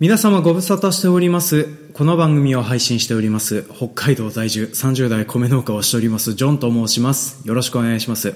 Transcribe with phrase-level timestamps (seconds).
[0.00, 1.87] 皆様ご無沙汰しております。
[1.98, 3.64] この番組を配信しております。
[3.76, 6.34] 北海道在住30代米農家をしております。
[6.34, 7.44] ジョンと申します。
[7.44, 8.34] よろしくお願いします。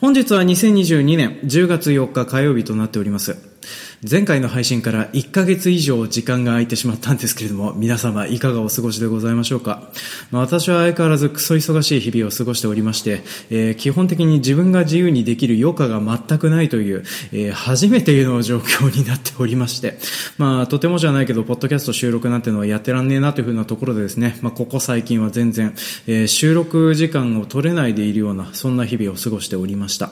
[0.00, 3.36] 本日は2022年10月4日火曜日となっております。
[4.10, 9.82] 前回の配信から1ヶ月以上時間が空いてしまったんですけれども、皆様いかがお過ごしでございましょうか？
[10.30, 19.98] まあ、私は相変わらずクソ忙しい日々を過ごしておりまして、えー、基本的に自分が自由にできる余暇が全くないという、えー、初めての状況になっておりまして、
[20.36, 25.74] まあ、とてもじゃないけど、ポッドキャスト収録なんてのはやってらんねえなというふうなところでですね、まあ、ここ最近は全然、
[26.06, 30.10] えー、収録時間を取れないでいるような、そんな日々を過ごしておりました。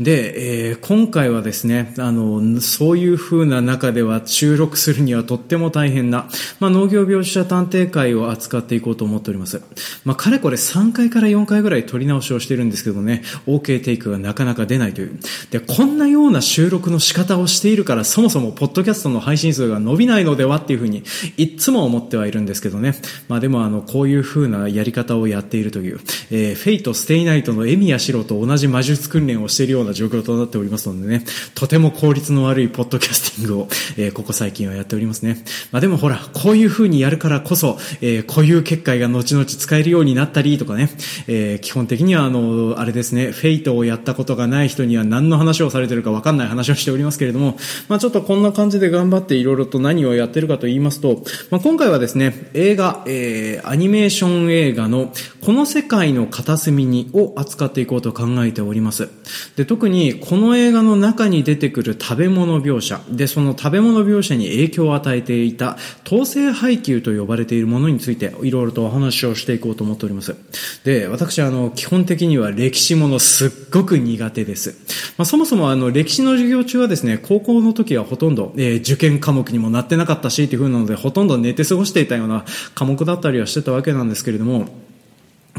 [0.00, 6.28] で、えー、今回はですね、あの、そういう風な中では収録するにはとっても大変な、
[6.60, 9.62] まあ、農業描写者探偵会を扱っていこうと思っております。
[10.04, 15.18] まあ、かれこれ3回から4回ぐらい撮り直しをしてるんですけどね、OK テイクがなかなか出ないという。
[15.50, 21.02] で、こんなような収録の仕方をしているから、そもそもポッドキャストの配信数が伸びないのではっていうふうに、
[21.36, 22.94] いつも思ってはいるんですけどね。
[23.28, 35.44] まあでもあの、こういう風なやり方をやっているという、えー、フェイト・ステイナイトのエミヤシロと同じ魔術訓練をしているような状況となっておりますのでね、とても効率の悪いポッドキャスティングを、えー、ここ最近はやっておりますね。
[35.72, 40.90] まあでもほら、こういう風にやるからこそ、えー、固有結界が後々使えるようになったりとかね、
[41.26, 47.56] えー、基本的にはあの、あれですね、フェイトをやったことがない人には何の話をされてるかわかんない話をしておりますけれども、
[47.88, 59.08] まあちょっとこんな感じで頑張っていろいろと何をやってるかと言いますと、まあ今回ははですね、映画、えー、アニメーション映画のこの世界の片隅にを扱っていこうと考えております。
[59.56, 70.34] で、特にこの映画の中に出てくる食べ物描写、で、その食べ物描写に影響を与えていた統制配給と呼ばれているものについていろいろとお話をしていこうと思っております。
[70.84, 74.74] で、私あの、基本的には歴史ものすっごく苦手です。
[75.16, 84.83] まあ、そもそもあの、歴史の授業中はですね、高校の時はほとんど、えー、受験科目にもなってなかったし、っていう風なので、ほとんど寝て過ごしていたような科目だったりはしてたわけなんですけれども、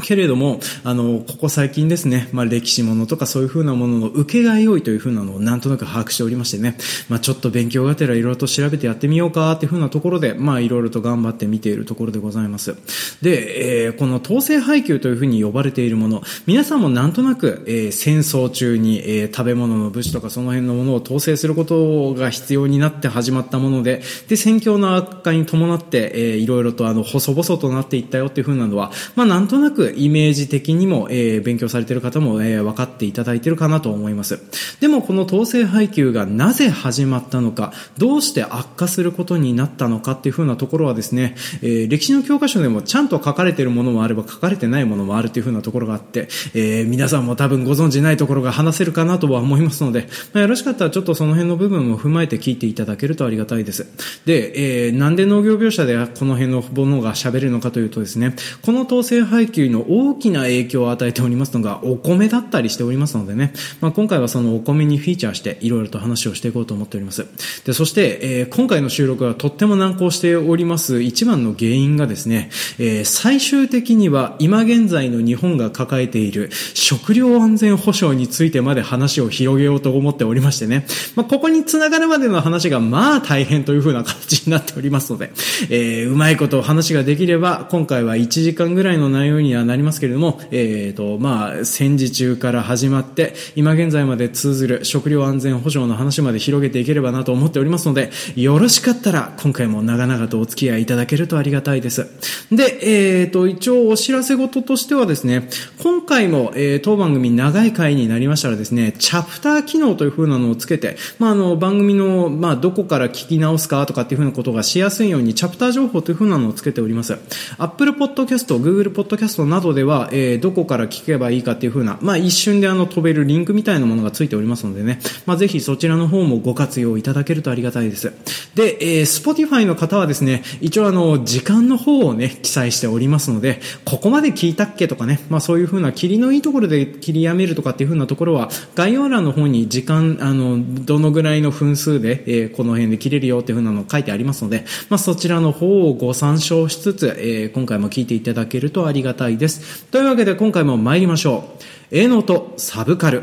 [0.02, 6.76] けれども、あの、ここ最近ですね、まあ、歴史ものとかそういう風なものの受けが良いという風なのをなんとなく把握しておりましてね、
[7.08, 12.76] まあ、ちょっと勉強がてらいろいろと調べてやってみようかっていう風なところで、まあ、いろいろと頑張って見ているところでございます。
[13.22, 34.40] で、えー、この統制配給という風に呼ばれているもの、皆さんもなんとなく、えー、戦争中に、えー、食べ物の物資とかその辺のものを統制することが必要になって始まったもので、で、戦況の悪化に伴って、えー、いろいろとあの、細々となっていったよっていう風なのは、まあ、なんとなくイメージ的にも、えー、勉強されている方も、えー、分かっていただいているかなと思います。
[34.80, 53.86] でもこの統制配給がなぜ始まったのか、どうして悪化することになったのかっていうふうなところはですね、えー、歴史の教科書でもちゃんと書かれているものもあれば書かれてないものもあるというふうなところがあって、えー、皆さんも多分ご存知ないところが話せるかなとは思いますので、まあ、よろしかったらちょっとその辺の部分も踏まえて聞いていただけるとありがたいです。
[54.24, 67.26] で、えー、なんで農業描写でこの辺のものが喋るのかというとですね、この統制配給の大きな影響を与えておりますのがお米だったりしておりますのでね、まあ、今回はそのお米にフィーチャーしていろいろと話をしていこうと思っております。
[67.64, 85.32] で、そして、えー、今回の収録はとっても難航しております一番の原因がですね、えー、最終的には今現在の日本が抱えている食料安全保障についてまで話を広げようと思っておりましてね、まあ、ここにつながるまでの話がまあ大変という風な形になっておりますので、
[85.70, 102.06] えー、うまいこと話ができれば今回は1時間ぐらいの内容にはなりますけれども、えーと、まあ、戦時中から始まって、今現在まで通ずる食料安全保障の話まで広げていければなと思っておりますので、よろしかったら、今回も長々とお付き合いいただけるとありがたいです。
[102.50, 105.48] で、えーと、一応お知らせ事としてはですね、
[105.82, 117.18] 今回も、えー、当番組長い回になりましたらですね、チャプター機能という風なのをつけて、まあ、あの、番組の、まあ、どこから聞き直すかとかっていう風なことがしやすいように、チャプター情報という風なのをつけております。
[117.58, 128.12] Apple Podcast、Google Podcast などでは、えー、どこから聞けばいいかっていう風な、まあ一瞬であの飛べるリンクみたいなものがついておりますのでね、まあぜひそちらの方もご活用いただけるとありがたいです。
[128.54, 149.45] で、えー、Spotify の方はですね、一応あの、時間の方をね、記載しておりますので、ここまで聞いたっけとかね、まあそういう風な切りのいいところで切りやめるとかっていう風なところは、概要欄の方に時間、あの、どのぐらいの分数で、えー、この辺で切れるよっていう風なの書いてありますので、まあそちらの方をご参照しつつ、えー、今回も聞いていただけるとありがたいです。
[149.90, 151.64] というわけで今回も参りましょう。
[151.90, 153.22] えのとサブカル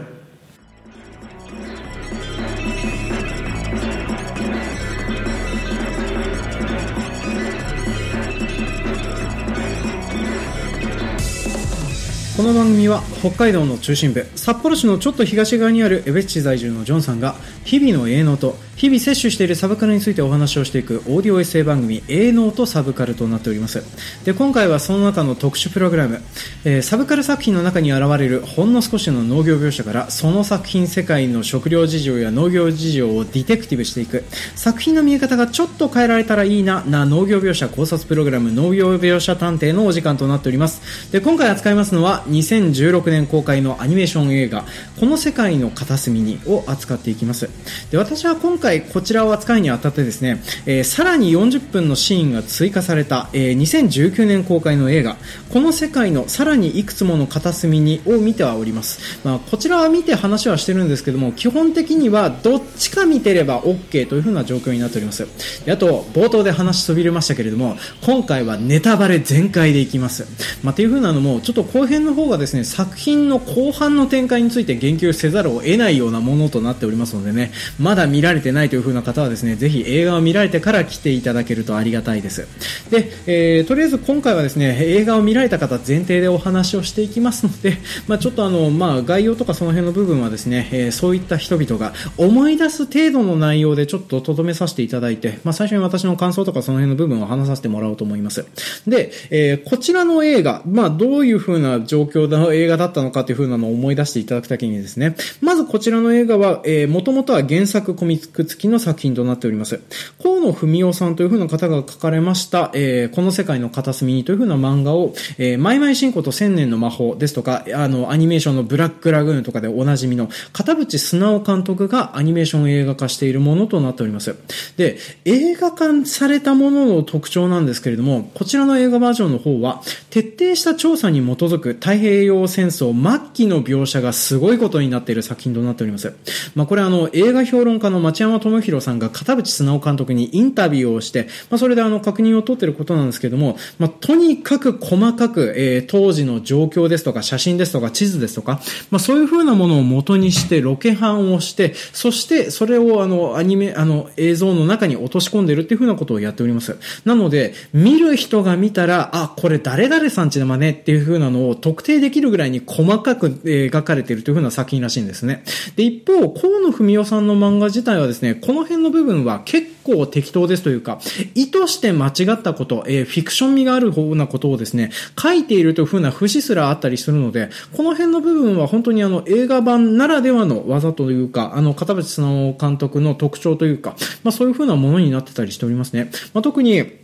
[12.35, 23.83] この番組は北海道の中心部札幌市のちょっと東側にある江別市在住のジョンさんが日々の営農と日々摂取しているサブカルについてお話をしていくオーディオエッセイ番組 A ノートサブカルとなっております。
[24.25, 26.21] で今回はその中の特殊プログラム、
[26.65, 34.23] えー、サブカル作品の中に現れるほんの少しの農業描写からその作品世界の食料事情や農業事情を detective していく。
[34.55, 41.11] 作品の見え方がちょっと変えられたらいいなな農業描写考察プログラム農業描写探偵のお時間となっております。
[41.11, 44.65] で今回扱いますのは2016年公開のアニメーション映画
[44.99, 47.49] この世界の片隅にを扱っていきます。
[47.91, 55.17] で私は今回回こちらを扱いにあたってですね、えー、さらに40分のシーンが追加された、えー、2019年公開の映画。
[55.51, 65.27] この世界のさらにいくつもの片隅にを見てはおります、まあ、こちらは見て話はしてるんですけども基本的にはどっちか見てれば OK という風な状況になっております。
[65.69, 70.25] あと冒頭で話そびれましたけれども今回はネタバレ全開でいきます、
[70.63, 82.47] まあ、という風なのもちょっと後編の方がですね作品の後半の展開について言及せざるを得ないようなものとなっておりますのでねまだ見られてないという風な方はですね、ぜひ映画を見られてから来ていただけるとありがたいです。
[82.89, 87.77] で、えー、とりあえず今回はですね、映画を見られた方前提でお話をしていきますので、
[88.07, 98.45] まあ、ちょっとあの、まあ、概要とかその辺の部分はですね、えー、そういった人々が思い出す程度の内容でちょっと留めさせていただいて、まあ、最初に私の感想とかその辺の部分を話させてもらおうと思います。
[98.87, 109.81] で、えー、こちらの映画、まあ、どういう風な状況の映画だったのかという風なのを思い出していただくだけにですね、まずこちらの映画は、もともとは原作コミック付きの作品となっております。
[110.21, 124.35] 河野文夫さんという風な方が書かれました、えー、この世界の片隅にという風な漫画を、えー、マイマイ進行と千年の魔法ですとか、あの、アニメーションのブラックラグーンとかでおなじみの片渕素直監督がアニメーション映画化しているものとなっております。
[124.77, 136.13] で、映画化されたものの特徴なんですけれども、こちらの映画バージョンの方は、徹底した調査に基づく太平洋戦争末期の描写がすごいことになっている作品となっております。
[136.55, 148.59] まあ、これあの、映画評論家の町山智博さんが片渕素直監督にインタビューをして、まあ、それであの確認を取っていることなんですけども、まあ、とにかく細かく、えー、当時の状況ですとか写真ですとか地図ですとか、
[148.91, 156.77] まあ、そういうふうなものを元にしてロケハンをして、そしてそれをあのアニメ、あの映像の中に落とし込んでるっていうふうなことをやっております。
[157.05, 165.43] なので、見る人が見たら、あ、これ誰々さんちの真似っていうふうなのを特定できるぐらいに細かく描かれているというふうな作品らしいんですね。
[165.75, 170.99] で、一方、河野文夫さんの漫画自体はですね、ねこの辺の部分は結構適当ですというか、
[171.35, 174.91] 意図して間違ったこと、えー、フィクション味がある方なことをですね、
[175.21, 186.09] 書いているという風な節すらあったりするので、この辺の部分は本当にあの映画版ならではの技というか、あの、片渕さん監督の特徴というか、まあそういう風なものになってたりしておりますね。
[186.33, 187.02] まあ特に、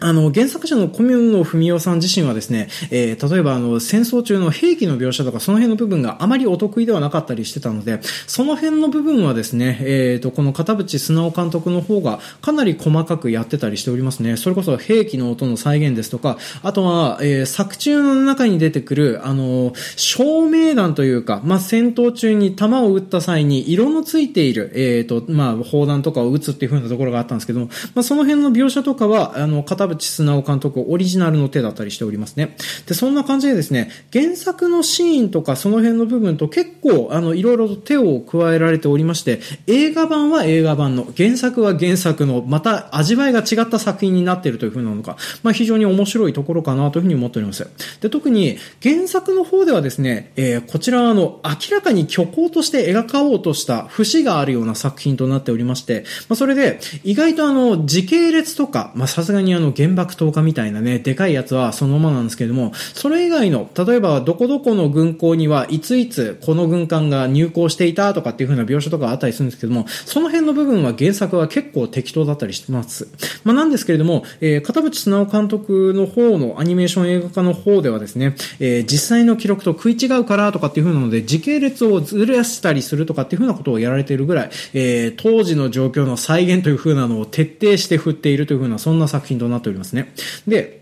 [0.00, 14.38] あの、原作者の小宮野文夫さん自身はですね、えー、例えばあの、戦争中の兵器の描写とかその辺の部分があまりお得意ではなかったりしてたので、その辺の部分はですね、え、ー、と、この片渕素直監督の方がかなり細かくやってたりしておりますね。
[14.38, 32.56] それこそ兵器の音の再現ですとか、あとは、えー、作中の中に出てくる、あの、照明弾というか、まあ、戦闘中に弾を撃った際に色のついている、え、ー、と、まあ、砲弾とかを撃つっていう風なところがあったんですけども、まあ、その辺の描写とかは、あの、片渕素直監督オリジナルの手だったりしておりますね。
[32.86, 47.68] で、そんな感じでですね、原作のシーンとかその辺の部分と結構、あの、いろいろと手を加えられておりまして、映画版は映画版の、原作は原作の、また味わいが違った作品になっているという風なのか、まあ、非常に面白いところかなというふうに思っております。
[48.00, 73.08] で、特に原作の方ではですね、えー、こちらはあの、明らかに虚構として描かおうとした節があるような作品となっておりまして、まあ、それで、意外とあの、時系列とか、まあ、さすがにあの、原爆投下みたいなね、でかいやつはそのままなんですけれども、それ以外の、例えばどこどこの軍港にはいついつこの軍艦が入港していたとかっていう風な描写とかあったりするんですけども、その辺の部分は原作は結構適当だったりしてます。
[73.44, 90.12] まあ、なんですけれども、えー、片渕素直監督の方のアニメーション映画化の方ではですね、えー、実際の記録と食い違うからとかっていう風なので、時系列をずらしたりするとかっていう風なことをやられているぐらい、えー、当時の状況の再現という風なのを徹底して振っているという風な、そんな作品となっておりますね。
[90.46, 90.79] で、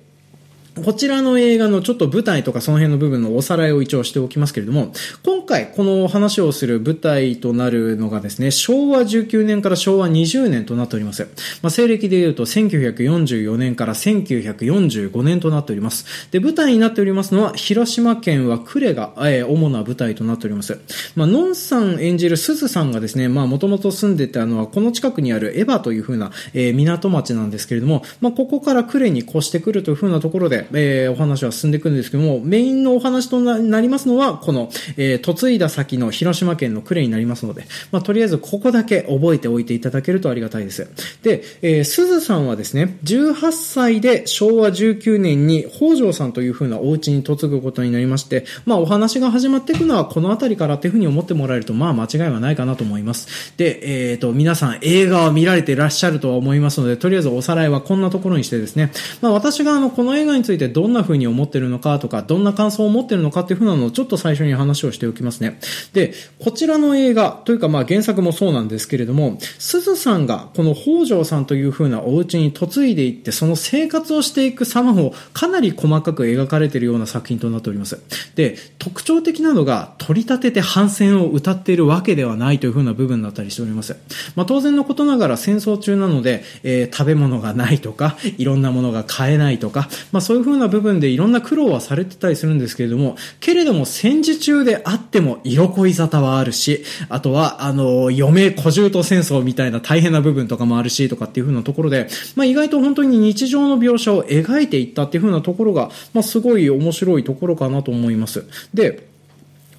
[0.84, 4.92] こちらの映画のちょっと舞台とかその辺の部分のおさらいを一応しておきますけれども、
[5.24, 11.28] 今回この話をする舞台となるのがですね、昭和19年から昭和20年となっております。
[11.62, 16.30] まあ、西暦で言うと1944年から1945年となっております。
[16.30, 20.78] で、舞台になっておりますのは、広島県は呉が、えー、主な舞台となっております。
[21.16, 40.88] まあ、ノンさん演じる鈴さんがですね、まあ、もともと住んでたのは、この近くにあるエヴァという風な、えー、港町なんですけれども、まあ、ここから呉に越してくるという風なところで、えー、お話は進んでいくんですけども、メインのお話となりますのは、この、えー、嫁いだ先の広島県の呉になりますので、まあ、とりあえずここだけ覚えておいていただけるとありがたいです。
[41.22, 53.56] で、えー、鈴さんはですね、18歳で昭和19年に北条さんというふうなお家に嫁ぐことになりまして、まあ、お話が始まっていくのはこの辺りからっていうふうに思ってもらえると、まあ、間違いはないかなと思います。
[53.56, 65.60] で、えっ、ー、と、皆さん映画を見られていらっしゃるとは思いますので、とりあえずおさらいはこんなところにしてですね、まあ、私があの、この映画についてどんなふうに思ってるのかとか、どんな感想を持ってるのかっていうふうなのをちょっと最初に話をしておきますね。
[65.92, 78.00] で、こちらの映画、というかまあ原作もそうなんですけれども、鈴さんがこの北条さんというふうなお家に嫁いでいって、その生活をしていく様をかなり細かく描かれているような作品となっております。
[78.34, 83.96] で、特徴的なのが、取り立てて反戦を歌っているわけではないというふうな部分だったりしております。
[84.34, 108.44] まあ当然のことながら戦争中なので、えー、食べ物がないとか、いろんなものが買えないとか、まあそういうふうな部分でいろんな苦労はされてたりするんですけれども、けれども戦時中であっても色恋沙汰はあるし、あとは、あの、余命小獣と戦争みたいな大変な部分とかもあるし、とかっていうふうなところで、まあ意外と本当に日常の描写を描いていったっていうふうなところが、まあすごい面白いところかなと思います。
[108.74, 109.08] で、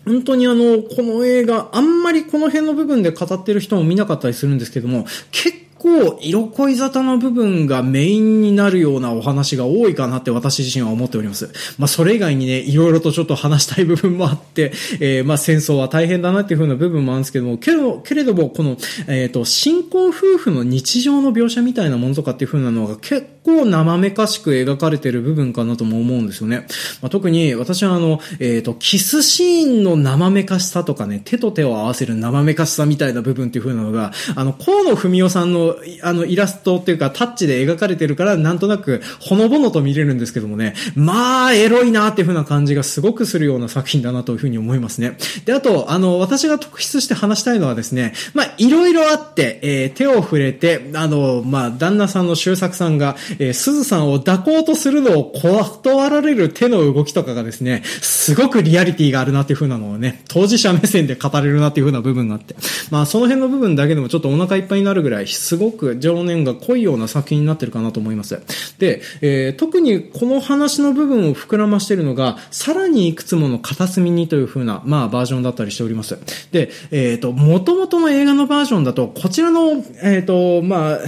[0.05, 11.51] 本当にあの、この映画、あんまりこの辺の部分で語ってる人も見なかったりするんですけども、結構色恋沙汰の部分がメインになるようなお話が多いかなって私自身は思っております。
[11.77, 26.67] まあそれ以外にね、色々とちょっと話したい部分もあって、 えー、まあ戦争は大変だなっていう風な部分もあるんですけども、けど、けれども、この、えっ、ー、と、新婚夫婦の日常の描写みたいなものとかっていう風なのが結構生めかしく描かれてる部分かなとも思うんですよね。
[27.01, 45.17] まあ、特に私はあの、えっ、ー、と、キスシーンの生めかしさとかね、手と手を合わせる生めかしさみたいな部分っていう風なのが、あの、河野文夫さんのあの、イラストっていうか、タッチで描かれてるから、なんとなく、ほのぼのと見れるんですけどもね、まあ、エロいなっていう風な感じがすごくするような作品だなという風に思いますね。
[45.45, 62.55] で、あと、あの、私が特筆して話したいのはですね、まあ、いろいろあって、えー、手を触れて、あの、まあ、旦那さんの周作さんが、えー、鈴さんを抱こうとするのを断られる手の動きとかがですね、すごくリアリティがあるなっていう風なのをね、当事者目線で語れるなっていう風な部分があって、
[62.91, 68.41] まあ、その辺の部分だけでもちょっとお腹いっぱいになるぐらい、すごく情念が濃いような作品になってるかなと思います。
[68.77, 76.17] で、えー、特にこの話の部分を膨らましてるのが、さらにいくつもの片隅にという風な、まあ、バージョンだったりしております。
[76.51, 80.99] で、えっ、ー、と、元々の映画のバージョンだと、こちらの、えっ、ー、と、まあ、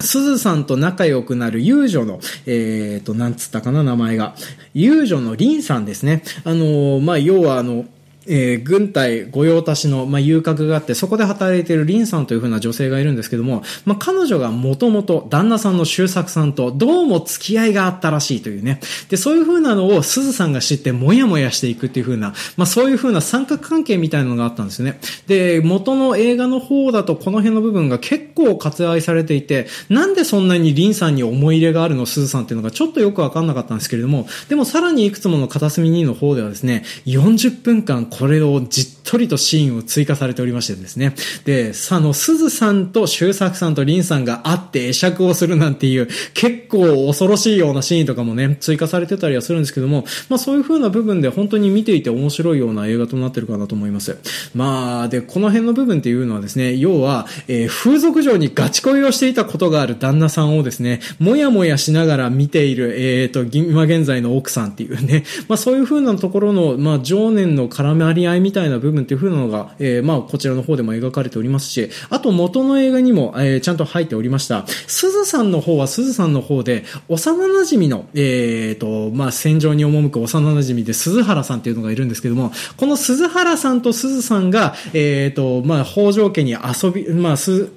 [0.00, 4.34] すずさんと仲良くなる遊女の、えっ、ー、と、なんつったかな、名前が。
[4.74, 6.22] 遊女のリンさんですね。
[6.44, 7.86] あの、まあ、要はあの、
[8.28, 18.80] えー、軍隊御用達の、まあ、遊郭があって、そこで働いているリンさんというふうな女性がいるんですけども、まあ、彼女がもともと旦那さんの周作さんとどうも付き合いがあったらしいというね。
[19.08, 25.00] で、そういうふうなのを鈴さんが知ってもやもやしていくっていうふうな、まあ、そういうふうな三角関係みたいなのがあったんですよね。
[25.26, 32.06] で、元の映画の方だとこの辺の部分が結構割愛されていて、なんでそんなにリンさんに思い入れがあるの？
[32.06, 41.14] 鈴さんっていうのがちょっとよくわかんなかったんですけれども、でもさらにいくつもの片隅2の方ではですね、40分間これをじっとりとシーンを追加されておりましてですね。
[41.44, 54.18] で、あの、鈴さんと周作さんと林さんが会って会釈をするなんていう、結構恐ろしいようなシーンとかもね、追加されてたりはするんですけども、まあそういう風な部分で本当に見ていて面白いような映画となってるかなと思います。
[54.54, 74.66] まあ、で、この辺の部分っていうのはですね、要は、えー、風俗嬢にガチ恋をしていたことがある旦那さんをですね、もやもやしながら見ている、えっ、ー、と、今現在の奥さんっていうね、まあそういう風なところの、まあ情念の絡みまり合いみたいな部分っていう風なのが、えー、まあ、こちらの方でも描かれておりますし、あと元の映画にも、えー、ちゃんと入っておりました。
[74.86, 87.68] 鈴さんの方は鈴さんの方で、幼馴染の、えー、と、まあ、戦場に赴く幼馴染で鈴原さんっていうのがいるんですけども、この鈴原さんと鈴さんが、えー、と、まあ、北条家に遊び、まあ、す、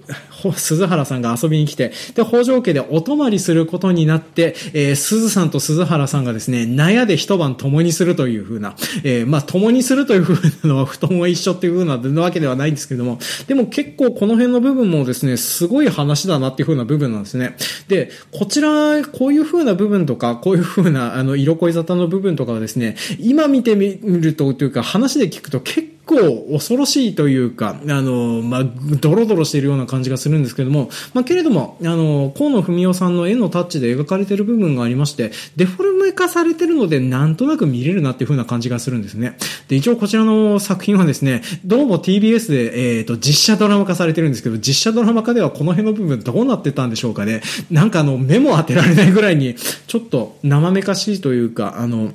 [0.52, 17.56] 鈴原さんが遊びに来て、で、北条家でお泊まりすることになって、えー、鈴さんと鈴原さんがですね、納屋で一晩共にするというふうな、えー、まあ、共にするというふうなのは、布団は一緒っていうふうなわけではないんですけども、でも結構この辺の部分もですね、すごい話だなっていうふうな部分なんですね。
[17.88, 28.64] で、こちら、こういうふうな部分とか、こういうふうな、あの、色恋沙汰の部分とかはですね、今見てみると、というか話で聞くと結構構恐ろしいというか、あの、まあ、
[29.00, 39.38] ドロドロしているような感じがするんですけども、まあ、けれども、あの、河野文夫さんの絵のタッチで描かれている部分がありまして、デフォルメ化されてるので、なんとなく見れるなっていう風な感じがするんですね。
[39.70, 47.42] で、一応こちらの作品はですね、どうも TBS で、えっ、ー、と、実写ドラマ化されてるんですけど、実写ドラマ化ではこの辺の部分どうなってたんでしょうかね。
[47.70, 52.12] なんかあの、目も当てられないぐらいに、ちょっと生めかしいというか、あの、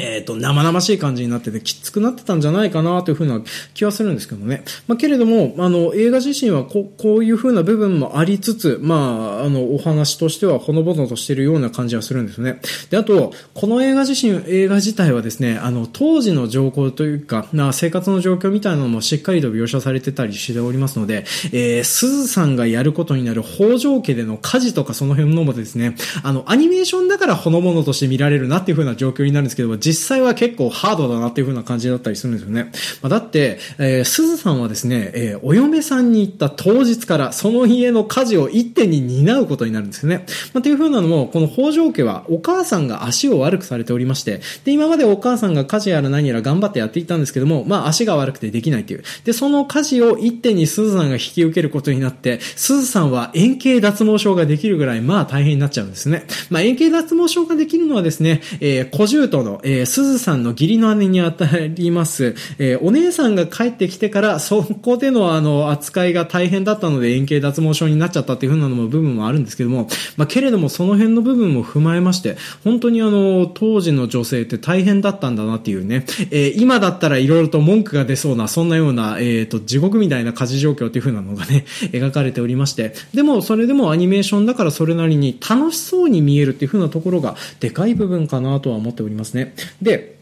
[0.00, 3.42] えっ、ー、と、生々しい感じになってて、きつくなってたんじゃないかなというふうな
[3.74, 4.64] 気はするんですけどね。
[4.86, 12.60] まあ、けれども、あの、映画自身はここういうふうな部分もありつつ、まあ、あの、お話としてはほのぼのとしてるような感じはするんですね。
[12.90, 32.64] で、あと、この映画自身、映画自体はですね、あの、当時の状況というか、な生活の状況みたいなのもしっかりと描写されてたりしておりますので、えー、鈴さんがやることになる北条家での家事とかその辺のもですね、あの、アニメーションだからほのぼのとして見られるなっていうふうな状況になるんですけど、実際は結構ハードだなっていう風な感じだったりするんですよね。
[33.00, 40.26] まあ、だって、えー、鈴さんはですね、えー、お嫁さんに行った当日からその家の家事を一手に担うことになるんですよね。
[40.52, 49.04] まあ、っていう風なのも、この北条家はお母さんが足を悪くされておりまして、で、今までお母さんが家事やら何やら頑張ってやっていたんですけども、まあ足が悪くてできないっていう。
[49.24, 56.26] で、その家事を一手に鈴さんが引き受けることになって、鈴さんは円形脱毛症ができるぐらい、まあ大変になっちゃうんですね。
[56.50, 89.54] まあ円形脱毛症ができるのはですね、えー、小獣との、えー、鈴さんの義理の姉にあたります、えー、お姉さんが帰ってきてから、そこでのあの、扱いが大変だったので円形脱毛症になっちゃったっていう風なのも部分もあるんですけども、まあ、けれどもその辺の部分も踏まえまして、本当にあの、当時の女性って大変だったんだなっていうね、えー、今だったら色々と文句が出そうな、そんなような、えっ、ー、と、地獄みたいな家事状況っていう風なのがね、 描かれておりまして、でもそれでもアニメーションだからそれなりに楽しそうに見えるっていう風なところが、でかい部分かなとは思っておりますね。
[89.80, 90.17] で、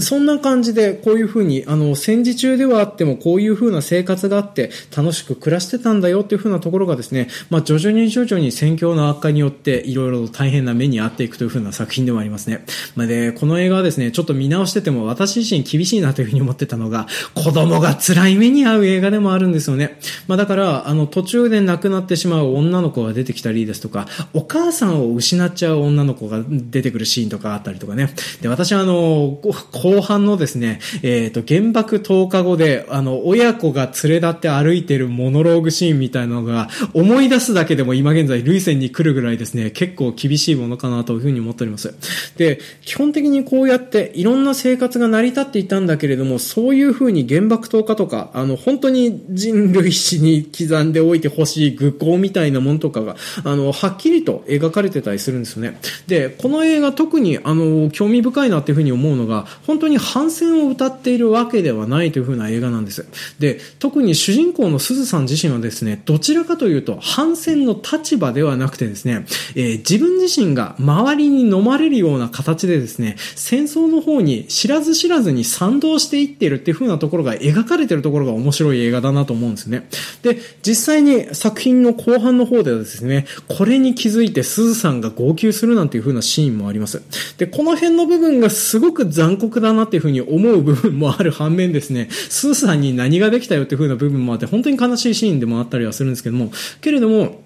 [0.00, 12.64] そんな感じで、こういうふうに、あの、戦時中ではあっても、こういうふうな生活があって、楽しく暮らしてたんだよっていうふうなところがですね、まあ、徐々に徐々に戦況の悪化によって、いろいろ大変な目に遭っていくというふうな作品でもありますね。
[12.94, 19.98] まあ、で、この映画はですね、ちょっと見直してても、私自身厳しいなというふうに思ってたのが、子供が辛い目に遭う映画でもあるんですよね。
[20.28, 28.14] まあ、だから、あの、途中で亡くなってしまう女の子が出てきたりですとか、お母さんを失っちゃう女の子が出てくるシーンとかあったりとかね。
[28.40, 29.38] で、私はあの、
[29.86, 41.94] 後半のですね、えっ、ー、と、原爆10日後で、あの、親子が連れ立って歩いてるモノローグシーンみたいなのが、思い出すだけでも今現在、類線に来るぐらいですね、結構厳しいものかなというふうに思っております。
[42.36, 55.78] で、基本的にこうやっていろんな生活が成り立っていたんだけれども、そういうふうに原爆投下とか、あの、本当に人類史に刻んでおいてほしい愚行みたいなものとかが、あの、はっきりと描かれてたりするんですよね。
[56.08, 63.06] で、この映画特に、あの、興味深いなっていうふうに思うのが、本本当に反戦を歌っているわけではないというふうな映画なんです。
[63.38, 79.86] で、特に主人公の鈴さん自身はですね、どちらかというと反戦の立場ではなくてですね、えー、自分自身が周りに飲まれるような形でですね、戦争の方に知らず知らずに賛同していってるっていう風なところが描かれてるところが面白い映画だなと思うんですね。
[80.22, 87.02] で、実際に作品の後半の方ではですね、これに気づいて鈴さんが号泣するなんていう風なシーンもあります。
[87.36, 96.50] で、この辺の部分がすごく残酷だなっていう風に思う部分もある反面ですね、スーさんに何ができたよっていうふうな部分もあって、本当に悲しいシーンでもあったりはするんですけども、
[96.80, 97.45] けれども、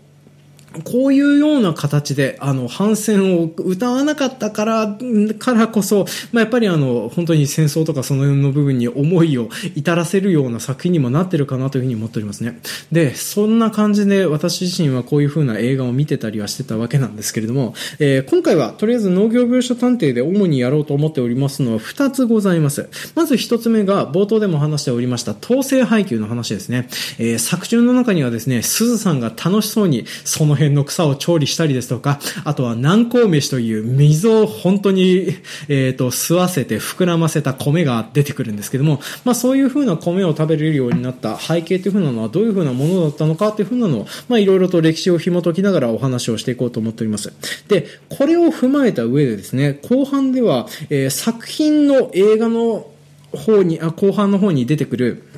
[0.84, 4.98] こういうような形で、あの、反戦を歌わなかったから、
[5.38, 12.60] からこそ、まあ、やっぱりあの、本当に戦争とかその辺の部分に思いを至らせるような作品にもなってるかなというふうに思っておりますね。
[12.92, 22.88] で、そんな感じで私自身はこういうふうな映画を見てたりはしてたわけなんですけれども、えー、今回はとりあえず農業描写探偵で主にやろうと思っておりますのは2つございます。
[23.16, 26.88] まず1つ目が冒頭でも話しておりました統制配給の話ですね。
[27.18, 35.36] えー、作中の中にはですね、鈴さんが楽しそうにその辺の草を調理したりですとか、あとは南高飯という水を本当に、
[35.68, 47.32] えっ、ー、と、吸わせて膨らませた米が出てくるんですけども、まあそういう風な米を食べれるようになった背景という風なのはどういう風なものだったのかという風なのを、まあいろいろと歴史を紐解きながらお話をしていこうと思っております。
[47.68, 52.90] で、これを踏まえた上でですね、後半では、えー、作品の映画の
[53.32, 55.29] 方に、あ後半の方に出てくる、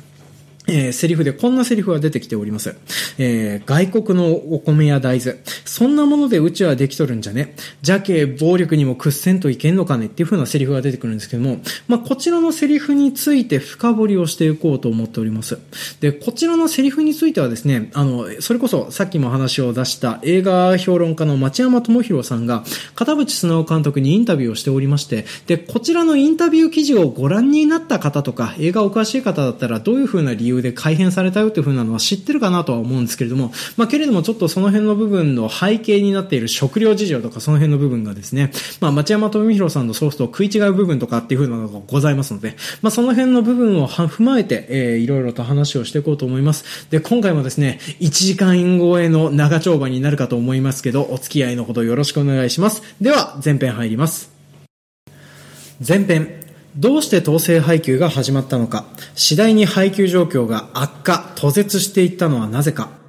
[0.67, 2.75] えー、セリフでこんなセリフが出てきております。
[3.17, 5.37] えー、外国のお米や大豆。
[5.65, 7.55] そんなものでうちはできとるんじゃね。
[7.85, 15.59] 邪気、暴力にも屈せんといけんのかねっていう風なセリフが出てくるんですけども、まあ、こちらのセリフについて深掘りをしていこうと思っております。
[15.99, 22.63] で、こちらのセリフについてはですね、あの、それこそさっきも話を出した映画評論家の町山智博さんが、
[22.95, 46.89] 片渕素直監督にインタビューをしておりまして、で、こちらのインタビュー記事をご覧になった方とか、映画お詳しい方だったらどういう風な理由由で改変されたよっていう風なのは知ってるかなとは思うんですけれども、まあ、けれどもちょっとその辺の部分の背景になっている食料事情とかその辺の部分がですね、まあ、町山富弘さんのソフトと食い違う部分とかっていう風なのがございますので、まあ、その辺の部分を踏まえて、えー、いろいろと話をしていこうと思います。
[46.89, 52.83] で、今回もですね、1時間超えの長丁場になるかと思いますけど、お付き合いのほどよろしくお願いします。
[53.01, 54.31] では、前編入ります。
[55.85, 56.42] 前編、
[56.75, 63.02] どうして統制配給が始まったのか、次第に配給状況が悪化、途絶していったのはなぜか、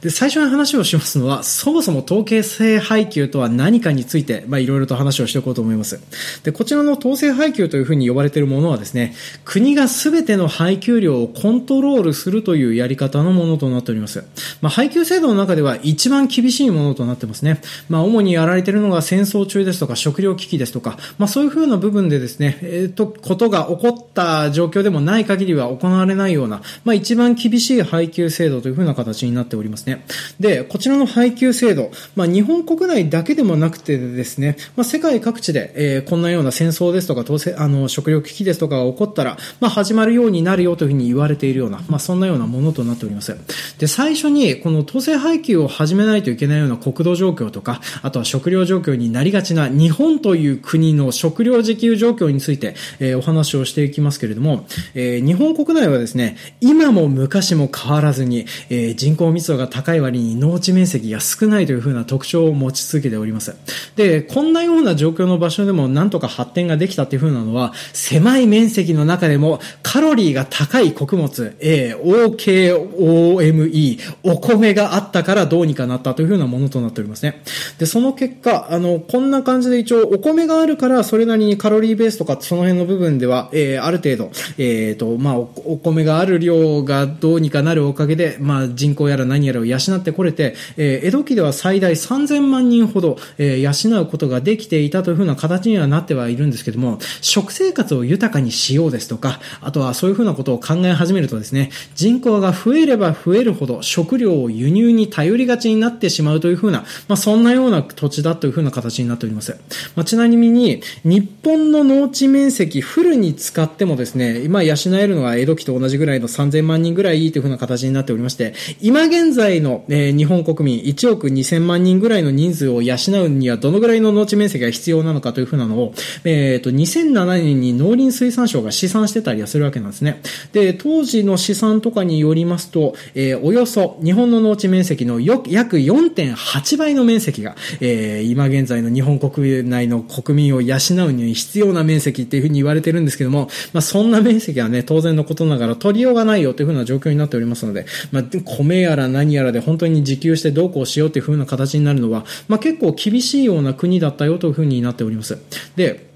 [0.00, 6.00] で、最初に話をしますのは、そもそも統計性配給とは何かについて、まあ、いろいろと話をしていこうと思います。
[6.42, 14.24] で、こちらの統制配給というふうに呼ばれているものはですね、国がすべての配給量をコントロールするというやり方のものとなっております。
[14.60, 17.60] まあ、配給制度の中では一番厳しいものとなってますね。
[17.88, 30.04] まあ、主にやられているのが戦争中ですとか、食料危機ですとか、まあ、そういうふうな部分でですね、えっ、ー、と、ことが起こった状況でもない限りは行われないような、まあ、一番厳しい配給制度というふうな形になってておりますね。
[30.40, 43.36] で、こちらの配給制度、まあ、日本国内だけでもなくてですね、まあ、世界各地で、えー、こんなような戦争ですとか、当あの食料危機ですとかが起こったら、まあ、始まるようになるよというふうに言われているような、まあ、そんなようなものとなっております。
[43.78, 63.54] で、最初に、この統制配給を始めないといけないような国土状況とか、あとは食料状況になりがちな日本という国の食料自給状況について、えー、お話をしていきますけれども、えー、日本国内はですね、今も昔も変わらずに、えー、人口密度が高い割に農地面積が少ないというふうな特徴を持ち続けております。
[63.96, 77.42] で、こんなような状況の場所でもなんとか発展ができたっていうふうなのは、狭い面積の中でもカロリーが高い穀物、A、OKOME、お米があったからどうにかなったというふうなものとなっておりますね。
[77.78, 109.56] で、その結果、あの、こんな感じで一応お米があるからそれなりにカロリーベースとかその辺の部分では、えー、ある程度、えっ、ー、と、まあお、お米がある量がどうにかなるおかげで、まあ、人口やら何やらを養ってこれて、えー、江戸期では最大3000万人ほど、えー、養うことができていたというふうな形にはなってはいるんですけども、食生活を豊かにしようですとか、あとはそういうふうなことを考え始めるとですね、人口が増えれば増えるほど食料を輸入に頼りがちになってしまうというふうな、まあ、そんなような土地だというふうな形になっております。
[109.96, 130.20] まあ、ちなみに、日本の農地面積フルに使ってもですね、今養えるのは江戸期と同じぐらいの3000万人ぐらいというふうな形になっておりまして、今現現在の、えー、日本国民1億2000万人ぐらいの人数を養うにはどのぐらいの農地面積が必要なのかというふうなのを、えっ、ー、と、2007年に農林水産省が試算してたりはするわけなんですね。
[130.52, 155.38] で、当時の試算とかによりますと、えー、およそ日本の農地面積のよ約4.8倍の面積が、えー、今現在の日本国内の国民を養うに必要な面積っていうふうに言われてるんですけども、まあ、そんな面積はね、当然のことながら取りようがないよというふうな状況になっておりますので、まあ、米やら何やらで本当に自給してどうこうしようという風な形になるのは、まあ、結構厳しいような国だったよという風になっております。
[155.76, 156.11] で、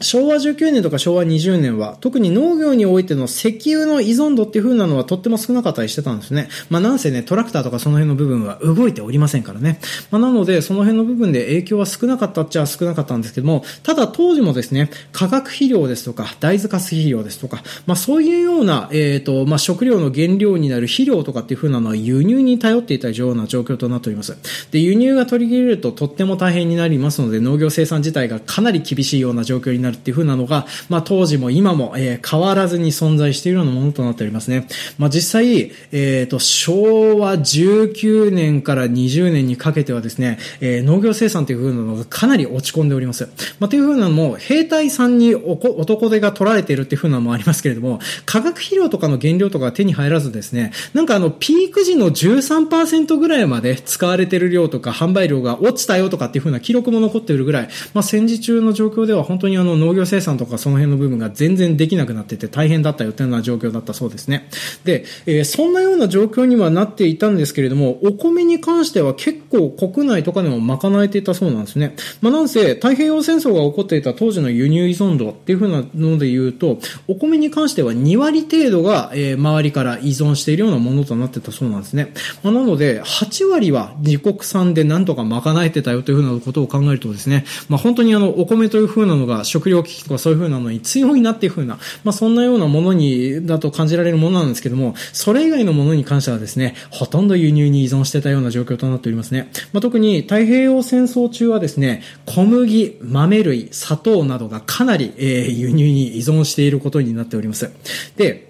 [0.00, 6.48] 昭和19年とか昭和20年は、特に農業においての石油の依存度っていう風なのはとっても少なかったりしてたんですね。
[6.70, 9.80] まあなんせね、トラクターとかその辺の部分は動いておりませんからね。
[10.10, 24.36] まあなので、その辺の部分で影響は少なかったっちゃ少なかったんですけども、ただ当時もですね、化学肥料ですとか、大豆化水肥料ですとか、まあそういうような、えっ、ー、と、まあ食料の原料になる肥料とかっていう風なのは輸入に頼っていたような状況となっております。
[24.70, 34.66] で、輸入が取り切れるととっても大変になりますので、農業生産自体がかなり厳しいような状況になるっていう風なのが、まあ、当時も今も、えー、変わらずに存在しているようなものとなっておりますね。
[34.98, 43.28] まあ、実際、えっ、ー、と、昭和19年から20年にかけてはですね、えー、農業生産という風なのがかなり落ち込んでおります。
[43.60, 64.48] まあ、という風なのも、兵隊さんに男手が取られているっていう風なのもありますけれども、化学肥料とかの原料とか手に入らずですね、なんかあの、ピーク時の13%ぐらいまで使われている量とか販売量が落ちたよとかっていう風な記録も残っているぐらい、まあ、戦時中の状況では本当にあの、農業生産とかその辺の部分が全然できなくなってて大変だったよというような状況だったそうですね。
[64.84, 71.96] で、えー、そんなような状況にはなっていたんですけれども、お米に関しては結構国内とかでも賄えていたそうなんですね。
[72.20, 82.12] まあ、なんせ太平洋戦争が起こっていた当時の輸入依存度っていうふうなので言うと、お米に関しては2割程度が、えー、周りから依存しているようなものとなってたそうなんですね。
[82.42, 99.50] まあ、なので、8割は自国産でなんとか賄えてたよというふうなことを考えるとですね、まあ、本当にあの、お米というふうなのが食糧危機とかそういうふうなのに強いなっていうふうな、まあ、そんなようなものに、だと感じられるものなんですけども、それ以外のものに関してはですね、ほとんど輸入に依存してたような状況となっておりますね。
[99.72, 107.70] まあ、特に太平洋戦争中はですね、小麦、豆類、砂糖などがかなり、えー、輸入に依存していることになっております。
[108.16, 108.47] で、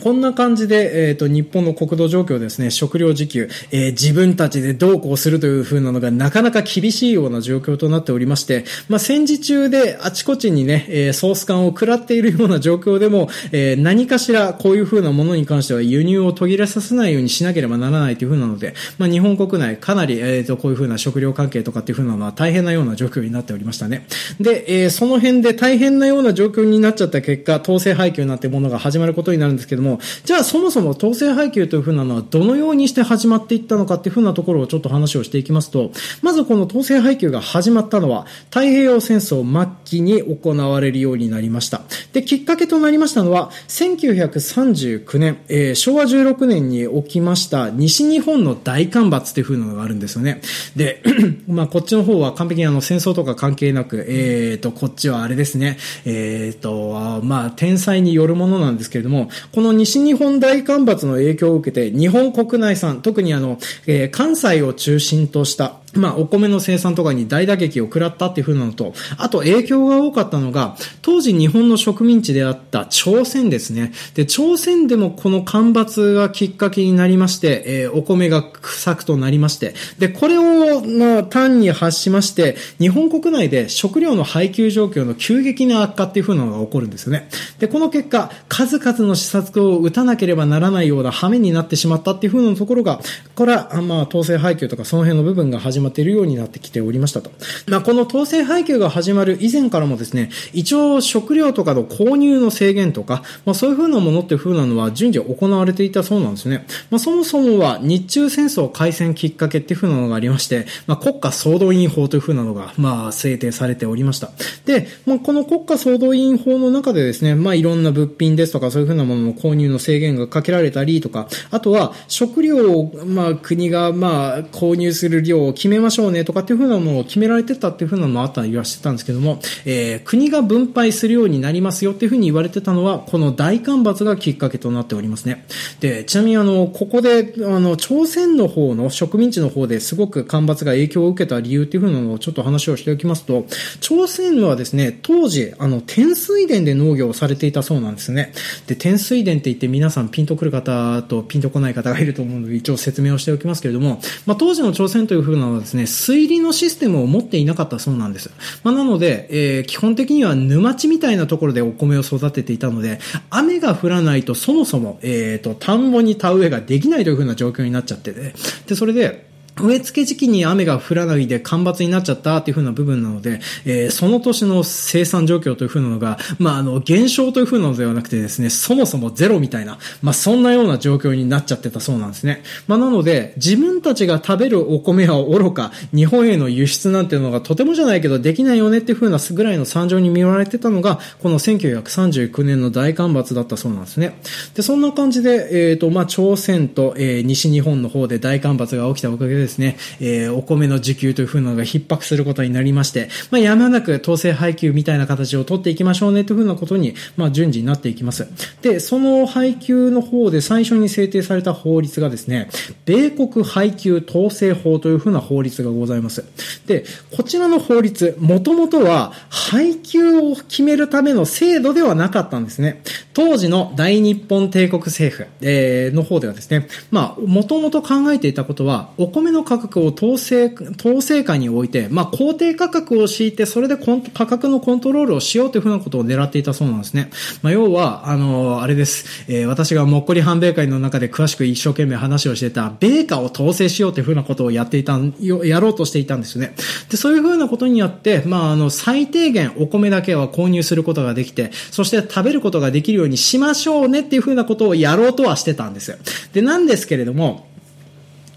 [0.00, 24.06] こんな感じで、えっ、ー、と、日本の国土状況ですね、食料自給、えー、自分たちでどうこうするという風なのがなかなか厳しいような状況となっておりまして、まあ、戦時中であちこちにね、えー、ソース感を食らっているような状況でも、えー、何かしらこういう風なものに関しては輸入を途切れさせないようにしなければならないという風なので、まあ、日本国内かなり、えっ、ー、と、こういう風な食料関係とかっていう風なのは大変なような状況になっておりましたね。
[24.40, 29.89] で、えー、その辺で大変なような状況になっちゃった結果、統制配給なんてものが始まることになるんですけども、
[30.24, 35.90] じゃあそもそも統制配給というふうなのはどのようにして始まっていったのかっていうふうなところをちょっと話をしていきますと、
[36.22, 41.82] まずこの統制配給が始まったのは太平洋戦争末期に行われるようになりました。
[42.12, 50.40] で、きっかけとなりましたのは、1939年、えー、昭和16年に起きました西日本の大干ばつっていうふうなのがあるんですよね。
[50.76, 51.02] で、
[51.48, 73.92] まあこっちの方は完璧にあの戦争とか関係なく、えっ、ー、と、こっちはあれですね、えっ、ー、と、まあ天才によるものなんですけれども、この西日本大干ばつの影響を受けて、日本国内産、特にあの、えー、関西を中心としたまあ、お米の生産とかに大打撃を食らったっていう風なのと、あと影響が多かったのが、当時日本の植民地であった朝鮮ですね。
[74.14, 87.28] で、朝鮮でもこの干ばつがきっかけになりまして、えー、お米が不作となりまして、で、これを、まあ、単に発しまして、日本国内で食料の配給状況の急激な悪化っていう風なのが起こるんですよね。
[87.58, 93.00] で、この結果、数々の施策を打たなければならないような羽目になってしまったっていう風なところが、
[93.34, 97.30] これは、まあ、統制配給とかその辺の部分が始まっているようになってきておりましたと。
[97.66, 106.66] まあ、この統制配給が始まる以前からもですね、一応食料とかの購入の制限とか、まあ、そういう風なものっていう風なのは順次行われていたそうなんですね。
[106.90, 114.30] まあ、そもそもは日中戦争開戦きっかけっていう風なのがありまして、まあ、国家総動員法という風なのが、まあ、制定されておりました。
[114.66, 135.44] で、まあ、この国家総動員法の中でですね、まあ、いろんな物品ですとか、そういう風なものの購入の制限がかけられたりとか、あとは食料を、まあ、国が、まあ、購入する量を決めましょうねとかっていうふうなものを決められてたっていうふうなのもあったりはしてたんですけども、えー、国が分配するようになりますよっていうふうに言われてたのは、この大干ばつがきっかけとなっておりますね。
[135.80, 143.46] で、ちなみにあの、ここで、あの、朝鮮の方の植民地の方ですごく干ばつが影響を受けた理由っていうふうなのをちょっと話をしておきますと、
[143.80, 148.32] 朝鮮はですね、当時、あの、天水田で農業をされていたそうなんですね。
[148.66, 158.30] で、天水田って言って皆さんピンとくる方とピンとこない方がいると思うので、一応説明をしておきますけれども、まあ、当時の朝鮮というふうなのはですね、推理のシステムを持っていなかったそうなんです。
[158.64, 168.34] まあ、なので、えー、基本的には沼地みたいなところでお米を育てていたので、雨が降らないとそもそも、えっ、ー、と、田んぼに田植えができないというふうな状況になっちゃってて、
[168.66, 182.42] で、それで、植え付け時期に雨が降らないで干ばつになっちゃったっていう風な部分なので、えー、その年の生産状況という風なのが、まあ、あの、減少という風なのではなくてですね、そもそもゼロみたいな、まあ、そんなような状況になっちゃってたそうなんですね。
[182.66, 194.18] まあ、なので、自分たちが食べるお米は愚か、日本への輸出なんていうのがとてもじゃないけどできないよねっていう風なぐらいの惨状に見られてたのが、この1939年の大干ばつだったそうなんですね。
[194.54, 208.28] で、そんな感じで、えっ、ー、と、まあ、朝鮮と、えー、西日本の方で大干ばつが起きたおかげでですね、えー、お米の需給という風なのが逼迫することになりまして、まあ、やまなく統制配給みたいな形を取っていきましょうねという風なことに、まあ、順次になっていきます。
[208.62, 212.48] で、その配給の方で最初に制定された法律がですね、
[212.84, 216.24] 米国配給統制法という風な法律がございます。
[216.66, 216.84] で、
[217.16, 222.82] こちらの法律、もともとは配給を決めるための制度ではなかったんですね。
[223.12, 237.10] 当時の大日本帝国政府、えー、の方ではですね、まあ、もともと考えていたことは、お米米の価格を統制、統制下に置いて、まあ、公定価格を敷いて、それで価格のコントロールをしようというふうなことを狙っていたそうなんですね。
[237.42, 239.24] まあ、要は、あの、あれです。
[239.28, 246.54] えー、私がもっこり半米会の中で詳しく一生懸命話をしてた、米価を統制しようというふうなことをやっていた、やろうとしていたんですよね。
[246.88, 255.96] で、そういうふうなことによって、まあ、あの、最低限お米だけは購入することができて、そして食べることができるようにしましょうねっていうふうなことをやろうとはしてたんですよ。
[256.32, 257.49] で、なんですけれども、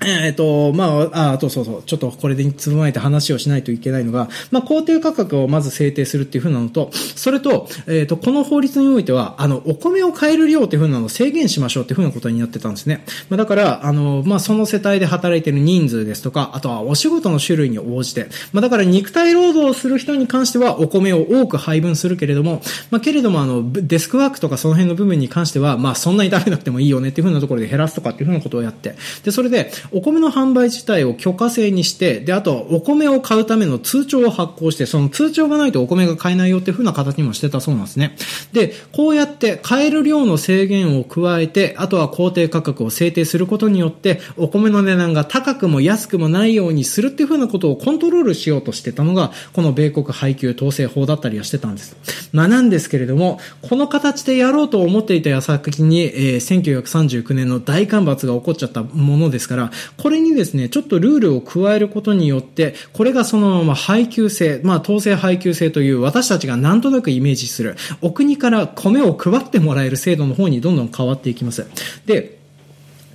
[0.24, 13.06] えっ、と、まあ、あ、とそうそう、ちょっとこれでつぶまえて話をしないといけないのが、まあ、工程価格をまず制定するっていうふうなのと、それと、えっ、ー、と、この法律においては、あの、お米を買える量っていうふうなのを制限しましょうっていうふうなことになってたんですね。
[13.30, 22.62] まあ、だから、あの、まあ、その世帯で働いてる人数ですとか、あとはお仕事の種類に応じて、まあ、だから肉体労働をする人に関してはお米を多く配分するけれども、
[22.92, 38.16] まあ、けれども、あの、デスクワークとかその辺の部分に関しては、まあ、そんなに食べなくてもいいよねっていうふうなところで減らすとかっていうふうなことをやって、で、それで、お米の販売自体を許可制にして、で、あと、お米を買うための通帳を発行して、その通帳がないとお米が買えないよっていう風な形にもしてたそうなんですね。
[38.52, 51.96] で、こうやって買える量の制限を加えて、あとは工程価格を制定することによって、お米の値段が高くも安くもないようにするっていう風なことをコントロールしようとしてたのが、この米国配給統制法だったりはしてたんです。
[52.32, 71.66] まあなんですけれども、この形でやろうと思っていた矢先に、えー、1939年の大干ばつが起こっちゃったものですから、これにですね、ちょっとルールを加えることによって、これがそのまま配給制、まあ統制配給制という私たちがなんとなくイメージする、お国から米を配ってもらえる制度の方にどんどん変わっていきます。
[72.06, 72.43] で、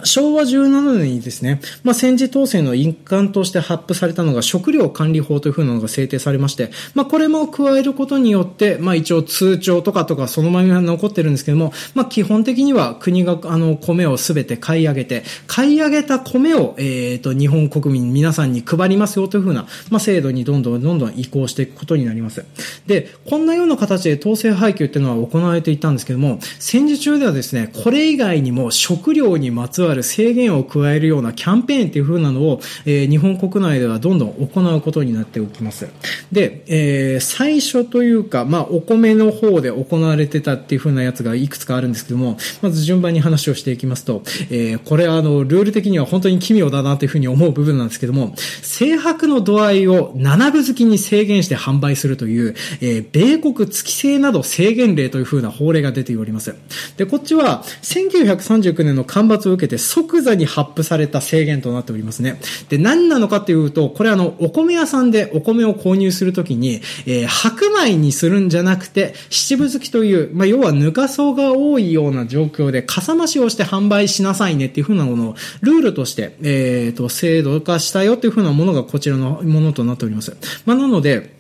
[0.04, 22.44] 昭和17年にですね、まあ、戦時統制の一環として発布されたのが食料管理法というふうなのが制定されまして、まあ、これも加えることによって、まあ、一応通帳とかとかそのまま残ってるんですけども、まあ、基本的には国があの米をすべて買い上げて、買い上げた米を、えっ、ー、と、日本国民皆さんに配りますよというふうな、まあ、制度にどんどんどんどん移行していくことになります。
[22.87, 35.88] で、こんなような形で統制配給っていうのは行われていたんですけども、戦時中ではですね、これ以外にも食料にまつわる制限を加えるようなキャンペーンっていう風なのを、えー、日本国内ではどんどん行うことになっておきます。
[36.33, 56.55] で、えー、最初というか、まあ、お米の方で行われてたっていう風なやつがいくつかあるんですけども、まず順番に話をしていきますと、えー、これはあの、ルール的には本当に奇妙だなという風に思う部分なんですけども、制白の度合いを7分付きに制限して販売するという、えー、米国月制など制限令という風な法令が出ております。
[56.96, 62.40] で、こっちは、1939年の干ばつを受けて即座に発布された制限となっておりますね。
[62.68, 80.36] で、何なのかというと、これあの、お米屋さんでお米を購入するときに、えー、白米にするんじゃなくて、七分付きという、まあ、要はぬか層が多いような状況で、かさ増しをして販売しなさいねっていうふうなものを、ルールとして、えっ、ー、と、制度化したよっていうふうなものがこちらのものとなっております。
[80.66, 81.38] まあ、なので、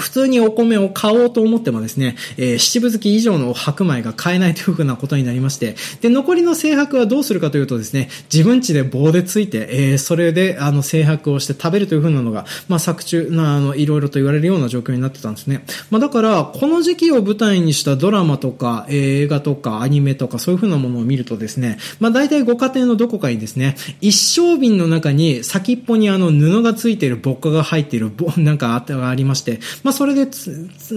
[0.00, 15.64] 普通にお米を買おうと思ってもですね、えー、七分月以上の白米が買えないというふうなことになりまして、で、残りの制白はどうするかというとですね、自分家で棒でついて、えー、それで、あの、制白をして食べるというふうなのが、まあ、作中、な、あの、いろいろと言われるような状況になってたんですね。
[15.90, 30.30] まあ、だから、この時期を舞台にしたドラマとか、映画とか、アニメとか、そういうふうなものを見るとですね、まあ、大体ご家庭のどこかにですね、一升瓶の中に先っぽにあの、布がついているぼっかが入っている、なんかあありまして、ま、まあそれで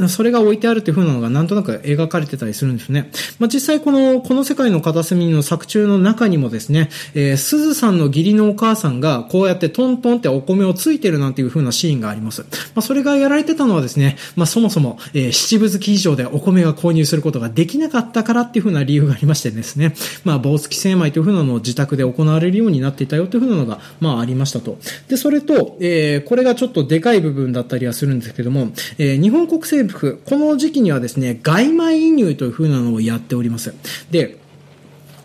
[0.08, 3.10] それが置いてあるという風なのがなんとなく描かれてたりするんですね。
[3.40, 12.42] まあ、実際この、この世界の片隅の作中の中にもですね、えー、鈴さんの義理のお母さんがこうやってトントンってお米をついてるなんていう風なシーンがあります。
[12.42, 24.78] まあ、それがやられてたのはですね、まあ、そもそも、えー、七分月以上でお米が購入することができなかったからっていう風な理由がありましてですね、まあ、棒付き精米という風なのを自宅で行われるようになっていたよという風なのが、まあ、ありましたと。
[25.08, 33.74] で、それと、えー、これがちょっとでかい部分だったりはするんですけども、えー、日本国政府、この時期にはですね、外米輸入というふうなのをやっております。
[34.12, 34.38] で、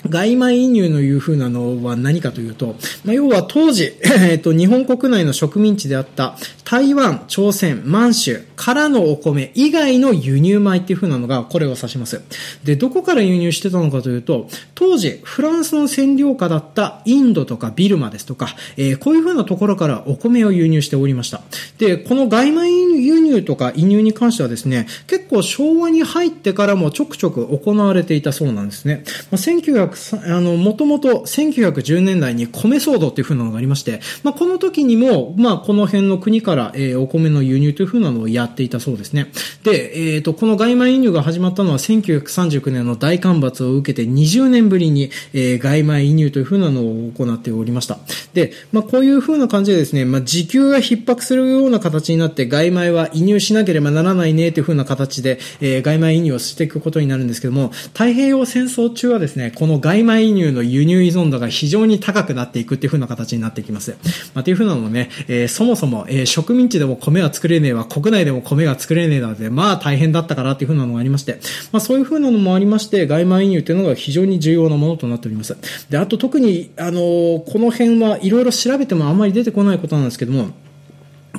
[0.08, 3.92] 外米輸入のいうふうなのは何かというと、まあ、要は当時、
[4.30, 12.21] えっと、日本国内の植民地であった台湾、朝鮮、満州からのお米以外の輸入米っていう風なのがこれを指します。
[12.64, 21.40] で、どこから輸入してたのかというと、当時、フランスの占領下だったインドとかビルマですとか、えー、こういう風なところからお米を輸入しておりました。
[21.79, 22.68] で、この外米
[22.99, 29.05] 輸入とか輸入に関してはですね、結構昭和に入ってからもちょくちょく行われていたそうなんですね。
[29.31, 39.30] まあ、あの、もともと1910年代に米騒動っていう風なのがありまして、まあ、この時にも、まあ、この辺の国から、えー、お米の輸入という風なのをやっていたそうですね。
[39.62, 47.98] で、えっ、ー、と、この外米輸入が始まったのは1939年の大干ばつを受けて20年ぶりに、えー、外米輸入というふうなのを行っておりました。
[48.34, 63.96] で、まあ、こういうふうな感じでですね、まあ、時給が逼迫するような形になって外米は輸入しなければならないねというふうな形で、えー、外米輸入をしていくことになるんですけども、太平洋戦争中はですね、この外米輸入の輸入依存度が非常に高くなっていくっていうふうな形になってきます。
[64.34, 71.40] まあ、というふうなのもね、えー、そもそも、えー、植民地でも米は作れねえわ、国内でも米が作れねえだで、まあ大変だったからっていうふうなのがありまして、
[71.72, 75.57] まあそういうふうなのもありまして、外米輸入っていうのが非常に重要なものとなっております。
[75.90, 77.01] で、あと特に、あの、
[77.40, 80.51] この辺はいろいろ調べてもあんまり出てこないことなんですけども、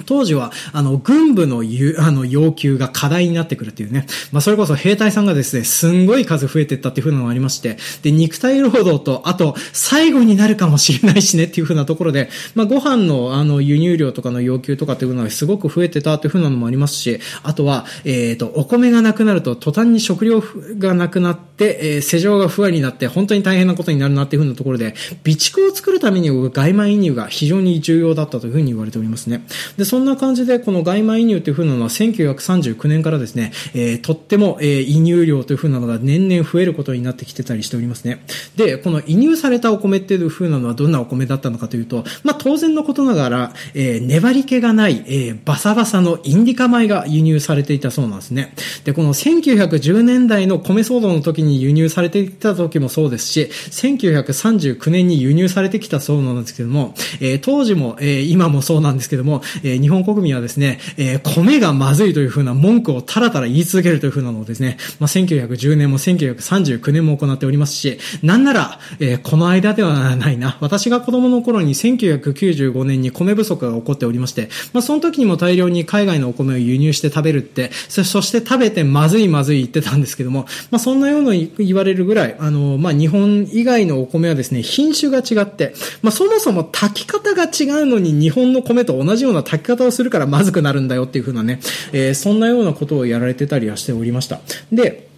[0.09, 4.07] 当時は、あの、軍部のゆ あの、要求が課題になってくるっていうね。
[4.31, 20.43] まあ、それこそ兵隊さんがですね、すんごい数増えてったっていう風なのがありまして、で、肉体労働と、あと、最後になるかもしれないしねっていう風なところで、まあ、ご飯の、あの、輸入量とかの要求とかっていうのがすごく増えてたっていう風なのもありますし、あとは、えっ、ー、と、お米がなくなると、途端に食料
[20.79, 29.45] がなくなって、えー、世情が不安になって、本当に大変なことになるなっていう風なところで、備蓄を作るために外米輸入が非常に重要だったという風に言われておりますね。
[29.77, 38.23] で、そんな感じで、この外米輸入というふうなのは1939年からですね、えー、とっても、えー、輸入量というふうなのが年々増えることになってきてたりしておりますね。
[38.56, 48.54] で、この輸入されたお米っていうふうなのはどんなお米だったのかというと、まあ当然のことながら、えー、粘り気がない、えー、バサバサのインディカ米が輸入されていたそうなんですね。
[48.83, 91.59] で、この1910年代の米騒動の時に輸入されていた時もそうですし、1939年に輸入されてきたそうなんですけども、えー、当時も、えー、今もそうなんですけども、えー、日日本国民はですね、ね、えー、米がまずいというふうな文句をたらたら言い続けるというふうなのをですね、まあ、1910年も1939年も行っておりますし、なんなら、えー、この間ではないな、私が子供の頃に1995年に米不足が起こっておりまして、まあ、その時にも大量に海外のお米を輸入して食べるって、そして食べてまずいまずい言ってたんですけども、まあ、そんなような言われるぐらい、あの、まあ、日本以外のお米はですね、品種が違って、まあ、そもそも炊き方が違うのに日本の米と同じような炊き方をするからまずくなるんだよっていう風なね、
[91.93, 94.39] えー、そんなようなことをやられてたりはしておりました。
[94.71, 95.08] で、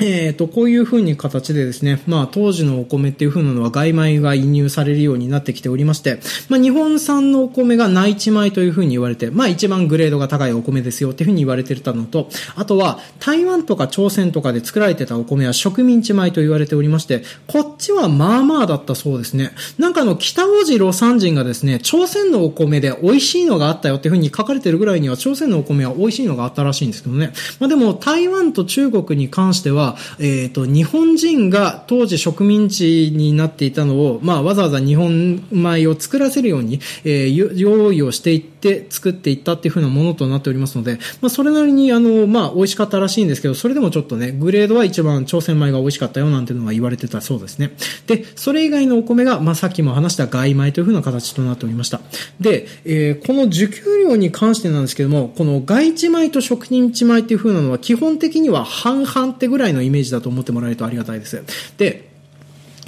[0.00, 19.50] えっ、ー、と、こういう風に形でですね、まあ当時のお米っていう風なのは外米が輸入されるようになってきておりまして、まあ日本産のお米が内地米という風に言われて、まあ一番グレードが高いお米ですよっていう風に言われてたのと、あとは台湾とか朝鮮とかで作られてたお米は植民地米と言われておりまして、こっちはまあまあだったそうですね。
[19.78, 27.32] なんかあの北王子魯山人がですね、朝鮮のお米で美味しいのがあったよっていう風に書かれてるぐらいには朝鮮のお米は美味しいのがあったらしいんですけどね。
[27.58, 29.87] まあでも台湾と中国に関しては、
[30.18, 38.57] えっ、ー、と、日本人が当時植民地になっていたのを、まあ、わざわざ日本米を作らせるように、えー、用意をしていって
[38.90, 47.72] 作っていったっていうふうなものとなっておりますので、まあ、それなりに、あの、まあ、美味しかったらしいんですけど、それでもちょっとね、グレードは一番朝鮮米が美味しかったよなんていうのは言われてたそうですね。
[48.06, 52.00] で、それ以外のお米が、まあ、さっきも話した外米というふうな形となっておりました。
[52.40, 61.42] で、えー、この受給量に関してなんですけども、この外地米と植民地米っていうふうなのは基本的には半々ってぐらいのイメージだと思ってもらえるとありがたいです。
[61.76, 62.07] で、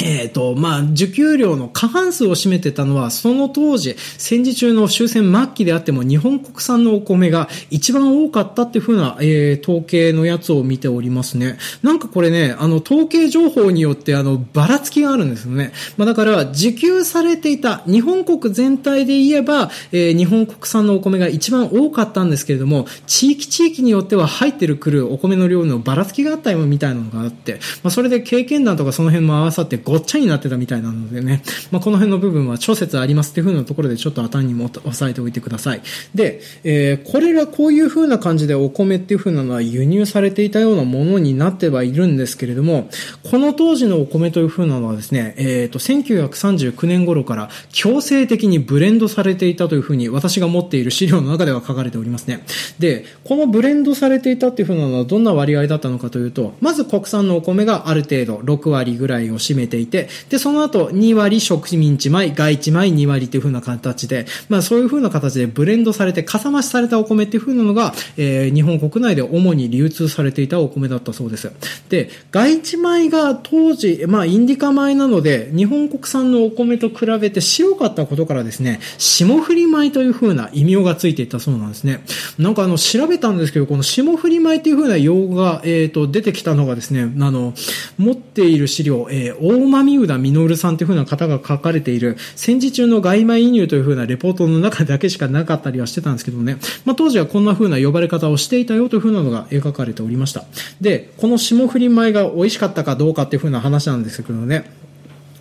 [0.03, 11.59] えっ、と、まあ、受給量の過半数を占めてたのは、その当時、戦時中の終戦末期であっても、日本国産のお米が一番多かったっていうふうな、えー、統計のやつを見ておりますね。
[11.83, 15.73] なんかこれね、あの、統計情報によって、あの、ばらつきがあるんですよね。
[15.97, 35.83] まあ、だから、受給されていた、日本国全体で言えば、えー、日本国産のお米が一番多かったんですけれども、地域地域によっては入ってるくるお米の量のばらつきがあったよみたいなのがあって、まあ、それで経験談とかその辺も合わさって、ごっちゃになってたみたいなのでね、まあ、この辺の部分は諸説ありますっていう風なところでちょっと頭にも押さえておいてください。
[36.15, 42.89] で、えー、これらこういう風な感じでお米っていう風なのは輸入されていたようなものになってはいるんですけれども、
[43.31, 52.45] この当時のお米という風なのはですね、えっ、ー、と、1939年頃から強制的にブレンドされていたという風に私が持っている資料の中では書かれておりますね。
[52.79, 71.51] で、このブレンドされていたっていう風なのはどんな割合だったのかというと、まず国産のお米がある程度6割ぐらいを占めてていて、で、その後、2割植民地米、外地米2割という風な形で、まあそういう風な形でブレンドされて、かさ増しされたお米っていう風なのが、えー、日本国内で主に流通されていたお米だったそうです。
[71.89, 82.05] で、外地米が当時、まあインディカ米なので、日本国産のお米と比べて白かったことからですね、霜降り米という風な異名がついていたそうなんですね。
[82.39, 87.55] なんかあの、調べたんですけど、この霜降り米っていう風な用語が、えっ、ー、と、出てきたのがですね、あの、
[87.99, 100.45] 持っている資料、えー、大間美浦実さんというふうな方が書かれている戦時中の外米移入というふうなレポートの中だけしかなかったりはしてたんですけどね、まあ、当時はこんなふうな呼ばれ方をしていたよというふうなのが描かれておりました。
[100.81, 104.71] で、この霜降り米が美味しかったかどうかっていうふうな話なんですけどね、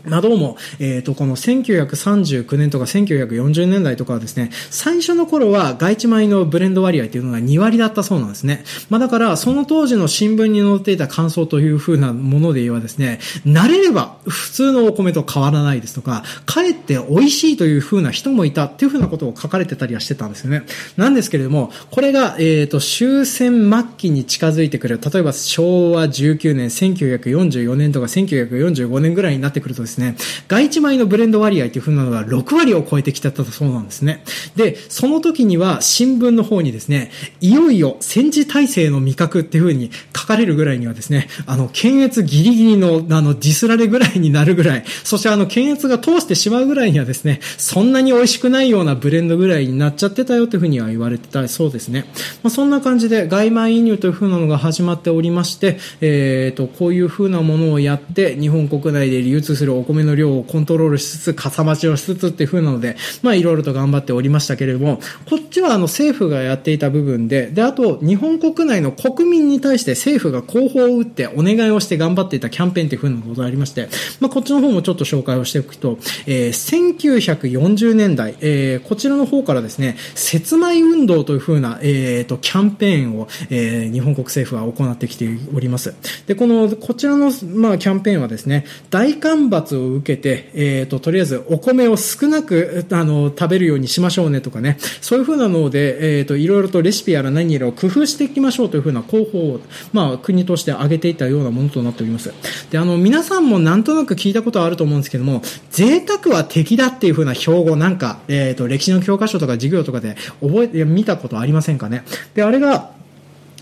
[0.10, 8.64] まあ、どうも、えっ、ー、と、この1939年とか1940年代とかはですね、最初の頃は外地米のブレンド割合というのが2割だったそうなんですね。
[8.89, 20.64] まあ、だから、その当時の新聞に載っていた感想というふうなもので言えばですね、慣れれば普通のお米と変わらないですとか、かえって美味しいというふうな人もいたっていうふうなことを書かれてたりはしてたんですよね。
[20.97, 29.98] なんですけれども、これが、えっ、ー、と、終戦末期に近づいてくる、例えば昭和19年、1944年とか1945年ぐらいになってくるとですね、
[30.47, 34.23] 外地米のブレンド割合というふうなのが6割を超えてきてたそうなんですね。
[34.55, 52.05] で、その時には新聞の方にですね、いよいよ戦時体制の味覚っていうふうに書かれるぐらいにはですね、あの、検閲ギリギリの、あの、ディスられぐらいになるぐらい、そしてあの、検閲が通してしまうぐらいにはですね、そんなに美味しくないようなブレンドぐらいになっちゃってたよというふうには言われてたそうですね。
[52.43, 64.99] まあ、そんな感じで外米輸入というふうなのが始まっておりまして、えっ、ー、と、こういうふうなものをやって、日本国内で流通するお米の量をコントロールしつつ、かさ増しをしつつっていう風なので、まあいろいろと頑張っておりましたけれども、
[65.30, 85.95] こっちはあの政府がやっていた部分で、で、あと日本国内の国民に対して政府が広報を打ってお願いをして頑張っていたキャンペーンという風なことがありまして、まあこっちの方もちょっと紹介をしておくと、えー、1940年代、えー、こちらの方からですね、節米運動という風な、えー、と、キャンペーンを、えー、日本国政府は行ってきております。
[86.27, 99.61] で、この、こちらの、まあ、キャンペーンはですね、大干ばつを受けて、えっ、ー、と、とりあえずお米を少なく、あの、食べるようにしましょうねとかね、そういうふうなので、えっ、ー、と、いろいろとレシピやら何やらを工夫していきましょうというふうな広報を、
[99.93, 102.34] まあ、国として挙げていたようなものとなっております。
[102.72, 105.41] で、あの、皆さんもなんとなく聞いたことはあると思うんですけども、
[105.72, 112.03] 贅沢は敵だっていうふうな標語なんか、えっ、ー、と、歴史の教科書とか授業とかで覚え、見たことありませんかね。
[112.34, 112.98] で、あれが、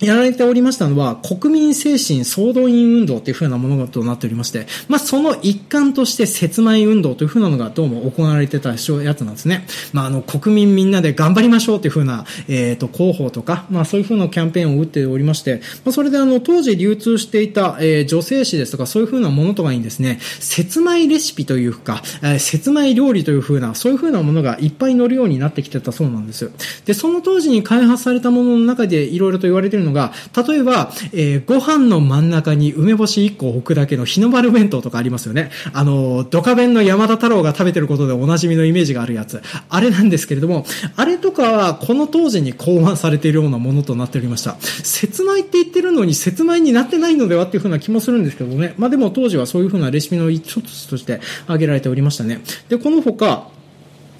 [0.01, 9.65] やられておりましたのは、国民精神総動員運動というふうなものとなっておりまして、まあ、その一環として、節米運動というふうなのがどうも行われてたやつなんですね。
[9.93, 26.51] まあ、あの、国民みんなで頑張りましょうというふうな、えっ、ー、と、広報とか、まあ、そういうふうなキャンペーンを打っておりまして、まあ、それであの、当時流通していた、えー、女性誌ですとか、そういうふうなものとかにですね、節米レシピというか、えー、節米料理というふうな、そういうふうなものがいっぱい載るようになってきてたそうなんです。
[26.85, 30.13] で、その当時に開発されたものの中でいろいろと言われてるのが、
[30.47, 35.49] 例えば、えー、ご飯の真ん中に梅干し1個置くだけの日の丸弁当とかありますよね。
[35.73, 39.41] あの、ドカ弁の山田太郎が食べてることでおなじみのイメージがあるやつ。
[39.69, 40.65] あれなんですけれども、
[40.95, 44.57] あれとかはこの当時に考案されているようなものとなっておりました。
[44.61, 48.73] 説米って言ってるのに説米になってないのではっていうふうな気もするんですけどね。
[48.77, 52.41] まあでも当時はそういうふうなレシピの一つとして挙げられておりましたね。
[52.69, 53.49] で、この他、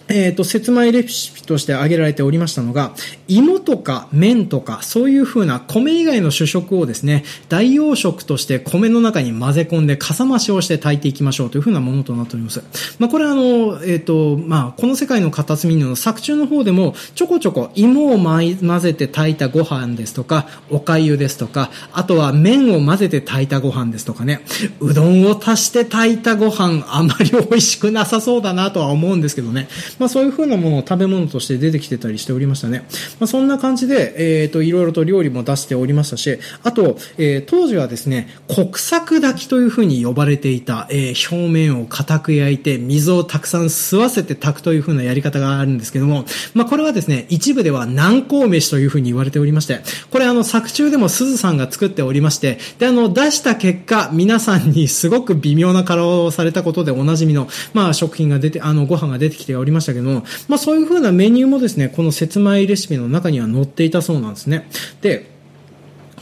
[0.10, 2.94] えっ、ー、と、説明レシピとして挙げられておりましたのが、
[3.28, 12.64] 芋とか麺とか、そういう風な米以外の主食をですね、代用食として米の中に混ぜ込んで、かさ増しをして炊いていきましょうという風なものとなっております。
[13.00, 24.42] まあ、これあの、えっ、ー、と、まあ、この世界の片隅の作中の方でも、ちょこちょこ芋を混ぜて炊いたご飯ですとか、お粥ですとか、あとは麺を混ぜて炊いたご飯ですとかね、
[24.80, 29.68] うどんを足して炊いたご飯、あまり美味しくなさそうだなとは思うんですけどね。
[30.00, 32.86] まあ、そういうふうなものを食べ物として出てきてたりしておりましたね。
[33.20, 49.82] まあ、そんな感じで、えっ、ー、と、いろいろと料理も出しておりましたし、あと、えー、当時はですね、国策炊きというふうに呼ばれていた、えー、表面を固く焼いて、水をたくさん吸わせて炊くというふうなやり方があるんですけども、まあ、これはですね、一部では南高飯というふうに言われておりまして、
[50.12, 64.70] これあの、作中でも鈴さんが作っておりまして、で、あの、出した結果、皆さんにすごく微妙な顔をされたことでおなじみの、まあ、食品が出て、あの、ご飯が出てきておりましたけども、まあ、そういうふうなメニューもですね、この節米レシピの中には載っていたそうなんですね。
[65.02, 65.37] で、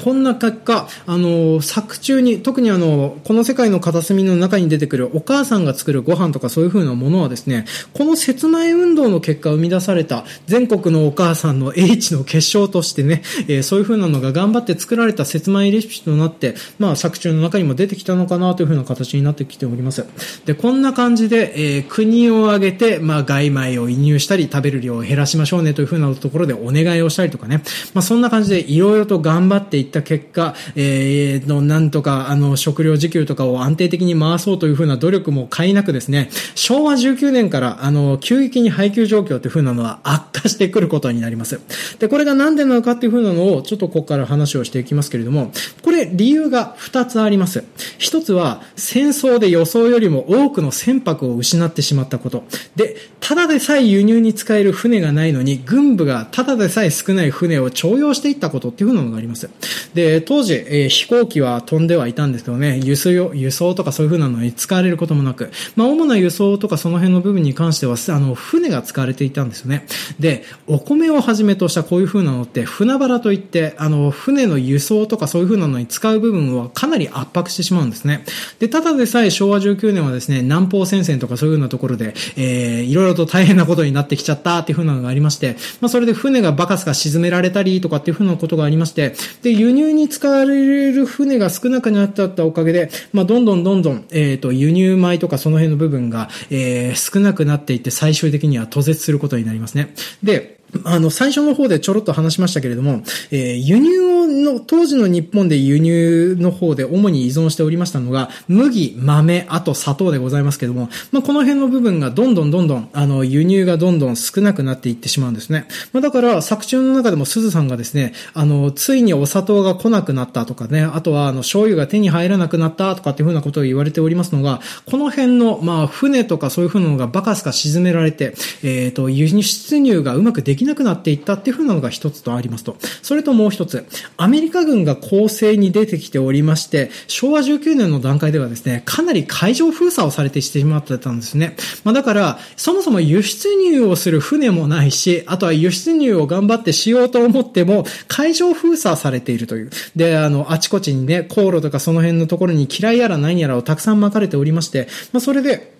[0.03, 20.05] こんな結果、あの、作中に、特にあの、この世界の片隅の中に出てくるお母さんが作るご飯とかそういう風なものはですね、この説明運動の結果生み出された全国のお母さんの英知の結晶としてね、えー、そういう風なのが頑張って作られた説明レシピとなって、まあ作中の中にも出てきたのかなという風な形になってきております。
[20.45, 41.59] で、こんな感じで、えー、国を挙げて、まあ外米を輸入したり食べる量を減らしましょうねという風なところでお願いをしたりとかね、まあそんな感じでいろいろと頑張っていいった結果、えー、の、なんとか、あの、食料自給とかを安定的に回そうというふうな努力も買いなくですね、昭和19年から、あの、急激に配給状況というふうなのは悪化してくることになります。
[41.99, 47.63] で、これが何でなのかっていうふうなのを、ちょっとここから話をしていきますけれども、これ、理由が2つあります。
[47.99, 52.43] 1つは、戦争で予想よりも多くの船舶を失ってしまったこと。
[52.75, 59.49] で、ただでさえ輸入に使える船がないのに、軍部がただでさえ少ない船を徴用していったことっていうふうなのがあります。
[59.93, 69.85] で、当時、えー、飛行機は飛んではいたんですけどね、輸送、輸送とかそういうふうなのに使われることもなく、まあ、主な輸送とかその辺の部分に関しては、あの、船が使われていたんですよね。
[70.19, 78.23] で、お米をはじめとしたこういうふうなのって、船腹といって、あの、船の輸送とかそういうふうなのに使う部分はかなり圧迫してしまうんですね。
[78.59, 99.95] で、ただでさえ昭和19年はですね、南方戦線とかそういうようなところで、えー、いろいろと大変なことになってきちゃったっていうふうなのがありまして、まあ、それで船がバカスカ沈められたりとかっていうふうなことがありまして、で、輸入に使われる船が少なくなっちゃったおかげで、まあ、どんどんどんどん、えっ、ー、と、輸入米とかその辺の部分が、えー、少なくなっていって最終的には途絶することになりますね。
[100.21, 115.67] で、あの、最初の方でちょろっと話しましたけれども、えー、輸入の、当時の日本で輸入の方で主に依存しておりましたのが、麦、豆、あと砂糖でございますけれども、まあ、この辺の部分がどんどんどんどん、あの、輸入がどんどん少なくなっていってしまうんですね。
[115.93, 132.77] まあ、だから、作中の中でも鈴さんがですね、あの、ついにお砂糖が来なくなったとかね、あとは、あの、醤油が手に入らなくなったとかっていうふうなことを言われておりますのが、この辺の、まあ、船とかそういうふうなのがバカスカ沈められて、えっ、ー、と、輸出入がうまくできできなくなっていったっていうふうなのが一つとありますと。
[133.01, 133.85] それともう一つ、
[134.15, 141.57] アメリカ軍が攻勢に出てきておりまして、昭和19年の段階ではですね、かなり海上封鎖をされてしてしまってたんですね。
[141.83, 149.71] まあだから、そもそも輸出入をする船もないし、あとは輸出入を頑張ってしようと思っても、海上封鎖されているという。
[149.97, 155.74] で、あの、あちこちにね、航路とかその辺のところに嫌いやら何やらをたくさん巻かれておりまして、まあそれで、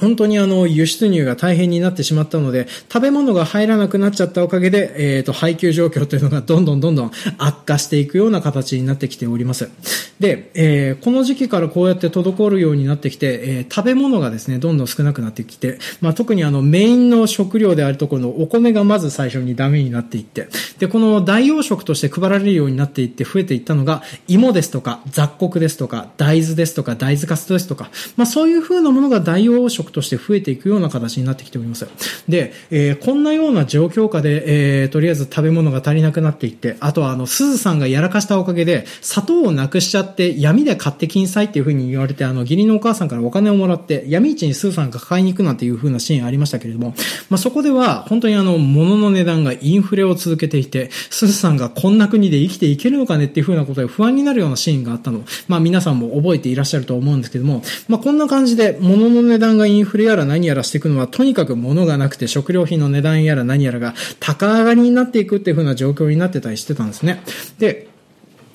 [0.00, 9.70] 本当にあの、輸出入が大変になってしまったので、食べ物が入らなくなっちゃったおかげで、えっ、ー、と、配給状況というのがどんどんどんどん悪化していくような形になってきております。
[10.18, 20.48] で、えー、この時期からこうやって滞るようになってきて、えー、食べ物がですね、どんどん少なくなってきて、まあ、特にあの、メインの食料であるところのお米がまず最初にダメになっていって、
[20.78, 31.86] で、この代用食として配られるようになっていって増えていったのが、芋ですとか、雑穀ですとか、大豆ですとか、大豆カスですとか、まあ、そういう風なものが代用食として増えていくような形になってきております。
[32.28, 46.94] で、えー、こんなような状況下で、えー、とりあえず食べ物が足りなくなっていって、あとはあの、鈴さんがやらかしたおかげで、砂糖をなくしちゃって闇で買ってきんさいっていう風に言われて、あの、義理のお母さんからお金をもらって、闇市に鈴さんが買いに行くなんていう風なシーンありましたけれども、
[47.28, 55.24] まあ、そこでは、本当にあの、物の値段がインフレを続けていて、鈴さんがこんな国で生きていけるのかねっていう風なことで不安になるようなシーンがあったの。
[55.48, 67.22] まあ、皆さんも覚えていらっしゃると思うんですけども、まあ、こんな感じで、物の値段がインフレやら何やらしていくのは、とにかく物がなくて食料品の値段やら何やらが高上がりになっていくっていう風な状況になってたりしてたんですね。
[67.58, 67.88] で、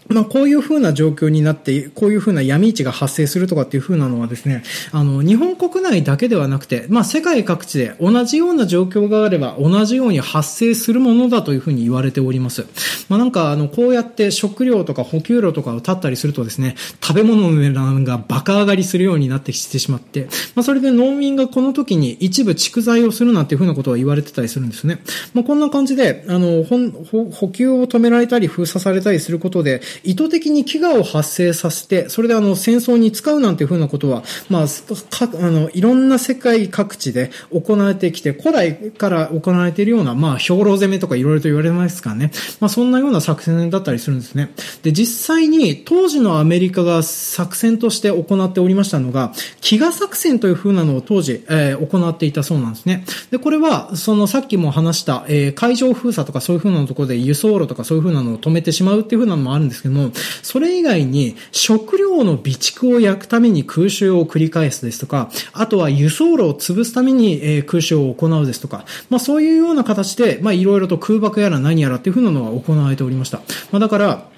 [0.07, 12.67] まあ、こういうふうな状況になって、こういうふうな闇市が発生するとかっていうふうなのはですね、あの、日本国内だけではなくて、まあ、世界各地で同じような状況があれば、同じように発生するものだというふうに言われております。
[13.09, 24.99] まあ、なんか、あの、こうやって食料とか補給路とかを立ったりするとですね、食べ物の値段がバカ上がりするようになってきてしまって、まあ、それで農民がこの時に一部蓄財をするなんていうふうなことは言われてたりするんですね。
[25.33, 34.65] まあ、こんな感じで、あの、補給を止められたり封鎖されたりすることで、意図的に飢餓を発生させて、それであの戦争に使うなんていうふうなことは、まあ、
[35.09, 42.31] かあの、いろんな世界各地で行われてきて、古来から行われているような、まあ、兵糧攻めとかいろいろと言われますからね。
[42.59, 44.51] まあ、そんなような作戦だったりするんですね。
[44.83, 53.05] で、実際に当時のアメリカが作戦として行っておりましたのが、飢餓作戦というふうなのを当時、えー、行っていたそうなんですね。
[53.31, 60.11] で、これは、そのさっきも話した、えー、海上封鎖とかそういうふうなところで輸送路とかそういうふうなのを止めてしまうっていうふうなのもあるんですけども、
[60.41, 73.41] それ以外に食料の備蓄を焼くために空襲を繰り返すですとか、あとは輸送路を潰すために、え空襲を行うですとか、まあそういうような形で、まあいろいろと空爆やら何やらっていうふうなのは行われておりました。
[73.71, 74.34] まあだから、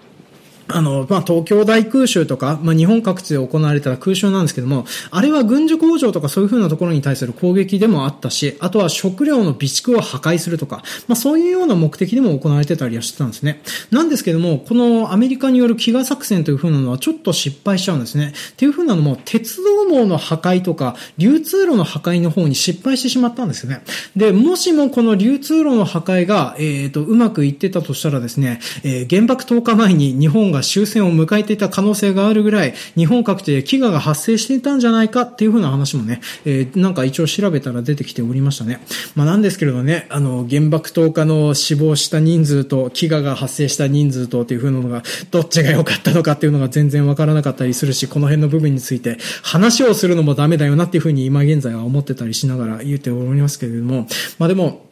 [0.69, 13.61] あの、まあ、東京大空襲とか、まあ、日本各地で行われた空襲なんですけども、あれは軍需工場とかそういう風なところに対する攻撃でもあったし、あとは食料の備蓄を破壊するとか、まあ、そういうような目的でも行われてたりはしてたんですね。
[13.91, 18.33] なんですけども、このアメリカによる飢餓作戦という風なのはちょっと失敗しちゃうんですね。
[18.51, 23.81] っていう風なのも、鉄道網の破壊とか、流通路の破壊の方に失敗してしまったんですよね。
[24.15, 38.79] で、もしもこの流通路の破壊が、えっ、ー、と、うまくいってたとしたらですね、えー、原爆10日前に日本が終戦を迎えていた可能性があるぐらい、日本各地で飢餓が発生していたんじゃないかっていうふうな話もね、えー、なんか一応調べたら出てきておりましたね。
[39.15, 54.07] まあなんですけれどね、あの、原爆投下の死亡した人数と、飢餓が発生した人数とっていうふうなのが、どっちが良かったのかっていうのが全然わからなかったりするし、この辺の部分について話をするのもダメだよなっていうふうに今現在は思ってたりしながら言っておりますけれども、
[54.39, 54.86] まあでも、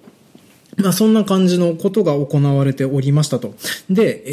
[0.77, 3.55] まあそんな感じのことが行われておりましたと。
[3.89, 4.23] で、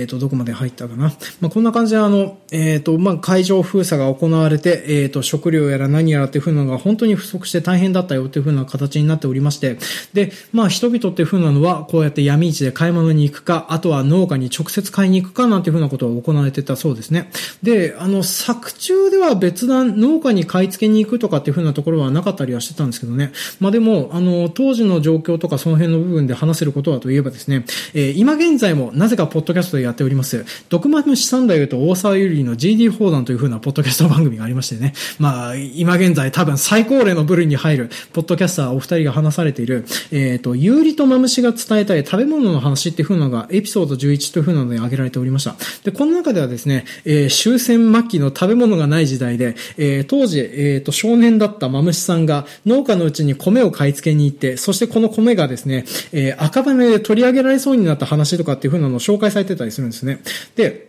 [0.00, 1.12] えっ、ー、と、どこまで入ったかな。
[1.40, 9.78] まあこんな感じであの、えっ、ー、と、まあ海上封鎖が行われて、えっ、ー、と、食料やら何やらっていうふうなのが本当に不足して大変だったよっていうふうな形になっておりまして、
[10.12, 17.30] で、まあ人々っていうふうなのはこうやって闇市で買い物に行くか、あとは農家に直接買いに行くかなんていうふうなことが行われてたそうですね。
[17.62, 23.32] で、あの、作中では別段農家に買い付けに行くとかっていうふうなところはなかったりはしてたんですけどね。
[23.60, 27.64] まあでも、あの、当時の状況とかその辺の部分で話せることはといえばですね、
[27.94, 45.56] えー、今現在もなぜかポッドキャストでやっております、毒丸資産大と大沢ゆりの GD 放談という風なポッドキャスト番組がありましてね、まあ、今現在多分最高齢の部類に入る、ポッドキャスターお二人が話されている、えっ、ー、と、有利とマムシが伝えたい食べ物の話っていう風なのがエピソード11という風なので挙げられておりました。
[45.84, 60.20] で、この中ではですね、えー、終戦末期の食べ物がない時代で、えー、当時、えっ、ー、と、少年だったマムシさんが農家のうちに米を買い付けに行って、そしてこの米がですね、ねえー、赤羽で取り上げられそうになった話とかっていう風なのを紹介されてたりするんですね。
[60.56, 60.87] で、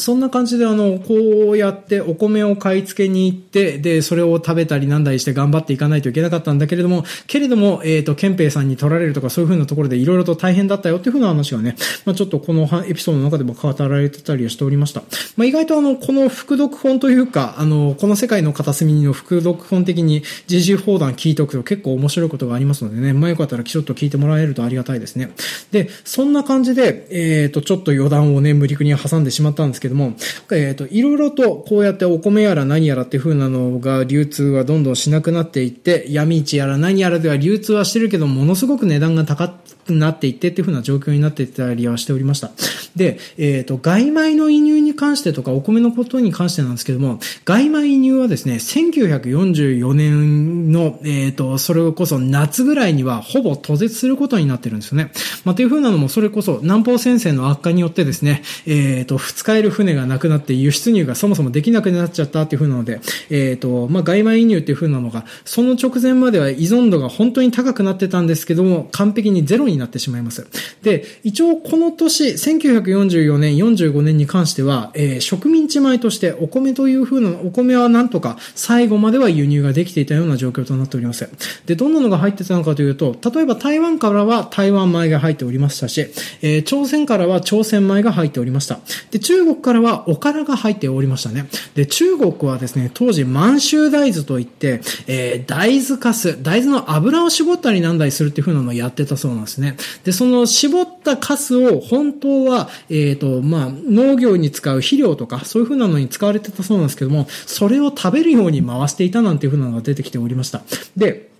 [0.00, 1.14] そんな感じで、あの、こ
[1.52, 15.02] うやってお米を買い付けに行って、で、それを食べたりなんだりして頑張っていかないといけなかったんだけれども、けれども、えっ、ー、と、憲兵さんに取られるとかそういう風なところでいろいろと大変だったよっていう風な話がね、まあちょっとこのエピソードの中でも語られてたりはしておりました。
[15.36, 25.30] まあ意外とあの、この副読本というか、あの、この世界の片隅の副読本的に GG 砲弾聞いておくと結構面白いことがありますのでね、まあよかったらちょっと聞いてもらえるとありがたいですね。
[25.70, 30.14] で、そんな感じで、えっ、ー、と、ちょっと余談をね、無理くに挟んでしまったんですけどけども
[30.50, 39.52] えっ、ー、と、いろいろとこうやってお米やら何やらっていう風なのが流通はどんどんしなくなっていって、闇市やら何やらでは流通はしてるけど、ものすごく値段が高
[39.88, 42.50] なっていってっていう風な状況になっていたりはしておりました。
[42.96, 55.12] で、えっ、ー、と、外米の輸入に関してとかお米のことに関してなんですけども、外米輸入はですね、1944年の、えっ、ー、と、それこそ夏ぐらいにはほぼ途絶することになってるんですよね。
[55.44, 70.46] まあ、という風なのも、それこそ南方戦線の悪化によってですね、えっ、ー、と、使える船がなくなって輸出入がそもそもできなくなっちゃったっていう風なので、えっ、と、まあ、外米輸入っていう風なのが、その直前までは依存度が本当に高くなってたんですけども、完璧にゼロになってしまいます。
[70.82, 81.28] で、一応この年、1944年、45年に関しては、えー、植民地米としてお米という風な、お米はなんとか最後までは輸入ができていたような状況となっております。
[81.66, 86.00] で、どんなのが入ってたのかというと、例えば台湾からは台湾米が入っておりましたし、
[86.42, 88.80] えー、朝鮮からは朝鮮米が入っておりました。
[89.10, 91.46] で、中国からはおからが入っておりましたね。
[91.74, 99.65] で、中国はですね、当時満州大豆といって、えー、大豆かす、大豆の油を絞ったりなんだりするっていう風なのをやってたそうなんですね。
[100.04, 110.62] で、その絞ったカスを本当は、えっ、ー、と、まあ、農業に使う肥料とか、そういうふうなのに使われてたそうなんですけども、それを食べるように回していたなんていうふうなのが出てきておりました。
[110.96, 111.30] で、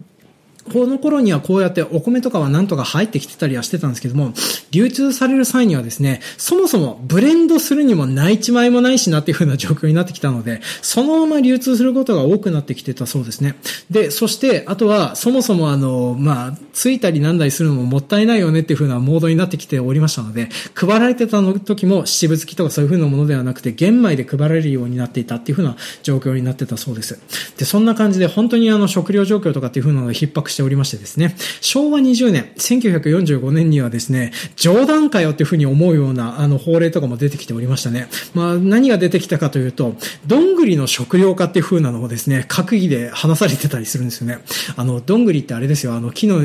[0.73, 4.33] この頃にはこうやってお米とかはなんとか入ってきてたりはしてたんですけども、
[4.71, 13.57] 流通される際にはですね、そもそもブレンドするにも内地米もないしなっていう風な状況になってきたので、そのまま流通することが多くなってきてたそうですね。
[13.91, 27.19] で、そして、あとは、そもそもあの、まあ、ついたりなんだりするのももったいないよねっていう風なモードになってきておりましたので、配られてたの時も七分付きとかそういう風なものではなくて、玄米で配られるようになっていたっていう風な状況になってたそうです。
[27.57, 38.09] で、そんな感じで本当にあの食料状況とかっていう風なのが逼迫しておりましてですね、昭和20年、1945年にはですね、冗談かよっていうふうに思うような、あの、法令とかも出てきておりましたね。
[38.33, 39.97] まあ、何が出てきたかというと、
[40.27, 44.39] どんぐりの食料化っていう風なのをですね、閣議で話されてたりするんですよね。
[44.77, 46.41] あの、どんぐりってあれですよ、あの、木の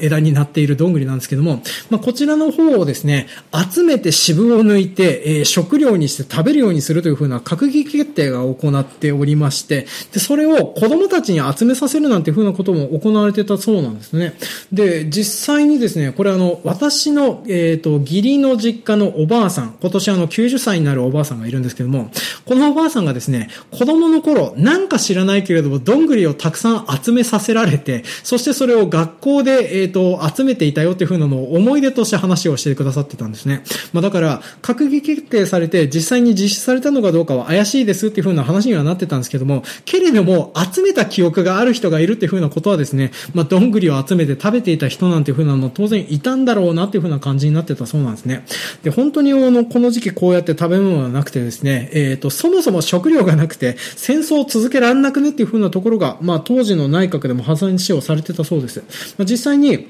[0.00, 3.28] 枝になっているどんぐりなんですけども、まあ、こちらの方をですね、
[3.72, 14.34] 集めて渋を抜いて、えー、食料にして食べるようにするという風な閣議決定が行っておりまして、で、それを子供たちに集めさせるなんていう風なことも行われてたたそうなんですね。
[14.72, 22.10] で、実際にですね、これあの、私の、えっ、ー、と、義理の実家のおばあさん、今年あの、90歳になるおばあさんがいるんですけども、
[22.44, 33.62] このおばあさんがですね、子供の頃、なんか知らないけれども、どんぐりをたくさん集めさせられて、そしてそれを学校で、えっ、ー、と、集めていたよっていう風なのを思い出として話をしてくださってたんですね。
[33.92, 48.44] まあだから、閣議決定されて、実際に実施されたのかどうかは怪しいですっていう風な話にはなってたんですけども、けれども、集めた記憶がある人がいるっていう風なことはですね、ま、どんぐりを集めて食べていた人なんていう風なの当然いたんだろうなっていう風な感じになってたそうなんですね。
[48.82, 58.82] で、本当にあの、この時期こうやって食べ物がなくてですね、えっ、ー、と、そもそも食料がなくて、戦争を続けられなくねっていう風なところが、まあ、当時の内閣でも破産指をされてたそうです。
[59.18, 59.88] まあ、実際に、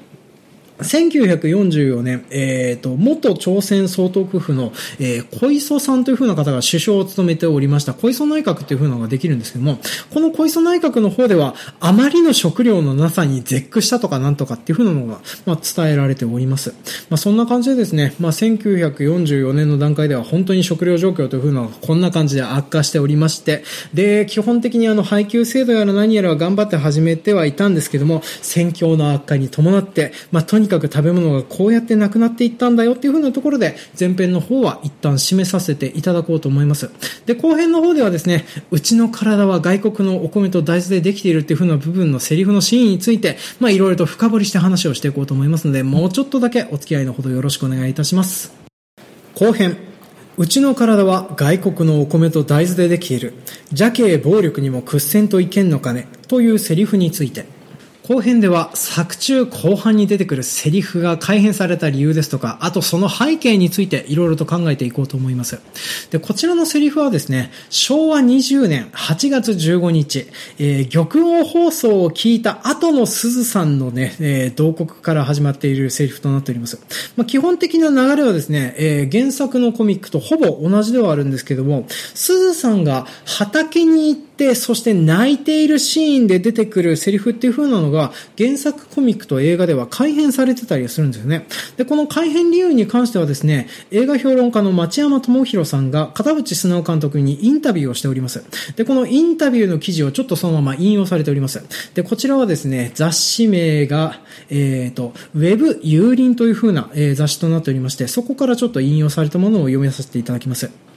[0.79, 9.79] 1944年、えっ、ー、と、元朝鮮総督府の、えー、小磯さんという風な方が首相を務めておりました、小磯内閣という風なのができるんですけども、
[10.11, 16.73] この小磯内閣の方では、あまりの食料のなさに絶句したとかなんとかっていう風なのが、まあ、伝えられております。
[17.09, 23.63] まあ、そんな感じでですね、まあ、1944年の段階では本当に食料状況という風なのがこんな感じで悪化しておりまして、
[23.93, 36.89] で、基本的にあの、配給制度やら何やら頑張って始めてはいたんですけども、戦況の悪化に伴って、まあ、とににかく食べ物がこうやってなくなっていったんだよっていう風なところで、前編の方は一旦締めさせていただこうと思います。
[37.25, 48.53] で、後編の方ではですね、うちの体は外国のお米と大豆でできているっていう風な部分のセリフのシーンについて、まあいろいろと深掘りして話をしていこうと思いますので、もうちょっとだけお付き合いのほどよろしくお願いいたします。
[49.35, 49.77] 後編。
[50.35, 53.35] うちの体は外国のお米と大豆でできている。
[53.69, 56.07] 邪気暴力にも屈戦といけんのかね？
[56.27, 57.45] というセリフについて。
[58.03, 65.61] 後編では作中後半に出てくるセリフが改変された理由ですとか、あとその背景についていろいろと考えていこうと思います。
[66.11, 70.27] で、こちらのセリフはですね、昭和20年8月15日、
[70.59, 76.79] えー、玉音放送を聞いた後の鈴さんのね、えー、同国から始まっているセリフとなっております。
[77.15, 91.47] まあ、基本的な流れはですね、えー、原作のコミックとほぼ同じではあるんですけども、鈴さんが畑に行って、そして泣いているシーンで出てくるセリフっていう風なのが原作コミックと映画では改変されてたりするんですよね。
[91.77, 98.43] で、この改変理由に関してはですね、映画評論家の町山智博さんが片渕素直監督にインタビューをしております。
[98.75, 101.63] で、このインタビューの記事をちょっとそのまま引用されております。
[101.93, 104.19] で、こちらはですね、雑誌名が、
[104.49, 110.92] えっ、ー、と、ウェブ有林という風な、えー、雑誌となっておりまして、そこからちょっと引用されたものを読みさせていただきます。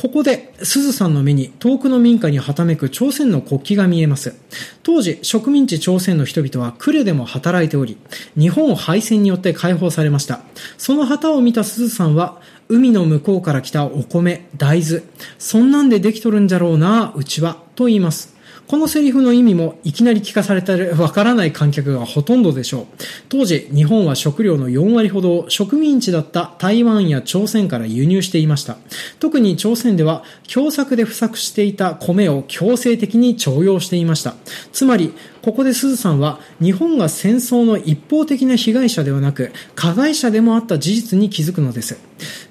[0.00, 4.36] ここで、鈴さんの目に遠くの民家にはためく朝鮮の国旗が見えます。
[4.84, 7.96] 当時、植民地朝鮮の人々は呉でも働いており、
[8.38, 10.42] 日本敗戦によって解放されました。
[10.76, 15.02] その旗を見た鈴さんは、海の向こうから来たお米、大豆、
[15.36, 18.37] そんなんでできとるんじゃろうな、うちは、と言います。
[18.68, 22.86] このセリフの意味もいきなり聞かされたらわからない観客がほとんどでしょう。
[23.30, 28.76] 当時、日本は食料の4割ほどを植民地だった台湾や朝鮮から輸入していました。
[29.20, 34.34] 特に朝鮮では共作で不作していた米を強制的に徴用していました。
[34.70, 41.98] つまり、ここで鈴さんは日本が戦争の一方的な被害者ではなく加害者でもあった事実に気づくのです。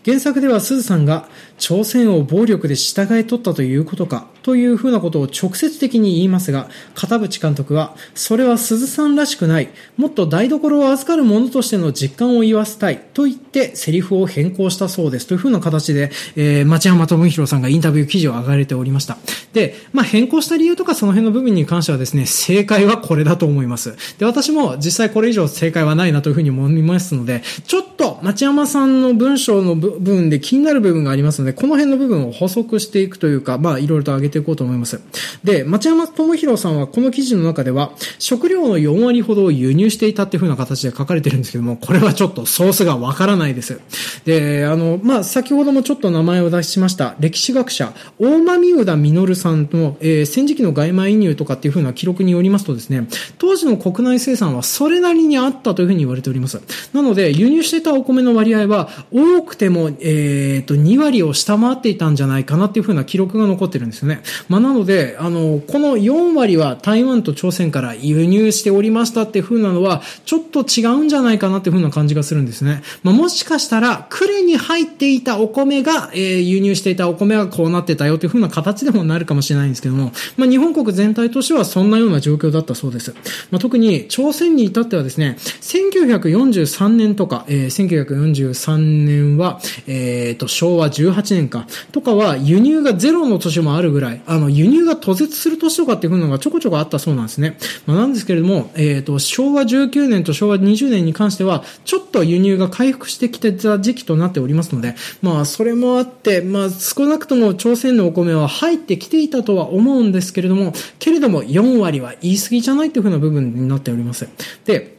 [0.06, 1.28] 原作では鈴さんが
[1.58, 19.18] 朝鮮を暴力で従え取ったということかというふうなことを直接的に言いますが、片渕監督は、それは鈴さんらしくない、もっと台所を預かる者としての実感を言わせたいと言ってセリフを変更したそうですというふうな形で、えー、町山智博さんがインタビュー記事を上がれておりました。
[19.52, 23.96] で、まあ、変更した理由とかその辺の部分に関してはですね、正解はこれだと思います。
[24.18, 35.02] で、私も実際これ以上正解はないなというふうに思いますので、ちょっと町山さんの文章の部分で気になる部分がありますので、この辺の部分を補足していくというか、まあ、いろいろと上げていこうと思います。
[35.44, 43.80] で、町山智博さんはこの記事の中では、食料の4割ほどを輸入していたっていう風な形で書かれてるんですけども、これはちょっとソースがわからないです。
[44.28, 53.08] で、あの、まあ、先ほどもちょっと名前を出しました、歴史学者、大間三浦実さんの、えー、戦時期の外米移入とかっていう風な記録によりますとですね、
[53.38, 56.60] 当時の国内生産はそれなりにあったという風に言われております。
[56.92, 64.24] なので、輸入していたお米の割合は、多くても、えっ、ー、と、2割を下回っていたんじゃないかなっていう風な記録が残ってるんですよね。
[64.50, 72.82] まあ、なので、あの、この4割は台湾と朝鮮から輸入しておりましたっていう風なのは、ちょっと違うんじゃないかなっていう風な感じがするんですね。
[73.04, 83.14] まあ、もしかしたら、呉に入っていたお米が、えー、輸入していたお米がこうなってたよっていう風な形でもなるかもしれないんですけども、まあ、日本国全体としてはそんなような状況だったそうです。
[83.52, 97.58] まあ、特に朝鮮に至ってはですね、1943年とか、えー、1943年は、え、ー、と、昭和18年か、とかは輸入がゼロの年もあるぐらい、あの、輸入が途絶する年とかっていうのがちょこちょこあったそうなんですね。
[97.86, 114.28] まあ、なんですけれども、え、ー、と、昭和19年と昭和20年に関しては、ちょっと輸入が回復してきてた時期となっておりますので、まあ、それもあって、まあ、少なくとも朝鮮のお米は入ってきていたとは思うんですけれども、けれども4割は言い過ぎじゃないっていうふうな部分になっております。
[114.66, 114.97] で、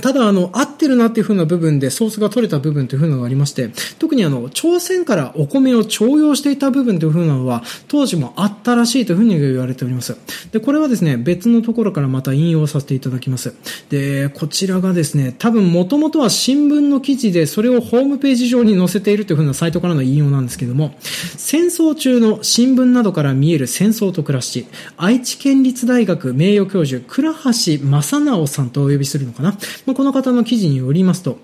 [0.00, 10.16] ただ、あの、合ってるなっていう風な部分でソースが取れた部分という風なのがありまして、特にあの、朝鮮からお米を徴用していた部分という風なのは、当時もあったらしいという風に言われております。
[10.52, 13.54] で、これはですね、別のところからまた引用させていただきます。
[13.90, 20.94] で、こちらがですね、多分元々は新聞の記事で、それをホームページ上に載せているという風なサイトからの引用なんですけども、
[21.36, 29.56] 戦争中の新聞などから見える戦争と暮らし、愛知県立大学名誉教授、倉橋正直さんとお呼びするのかな
[29.88, 31.38] まあ、この方の記事によりますと、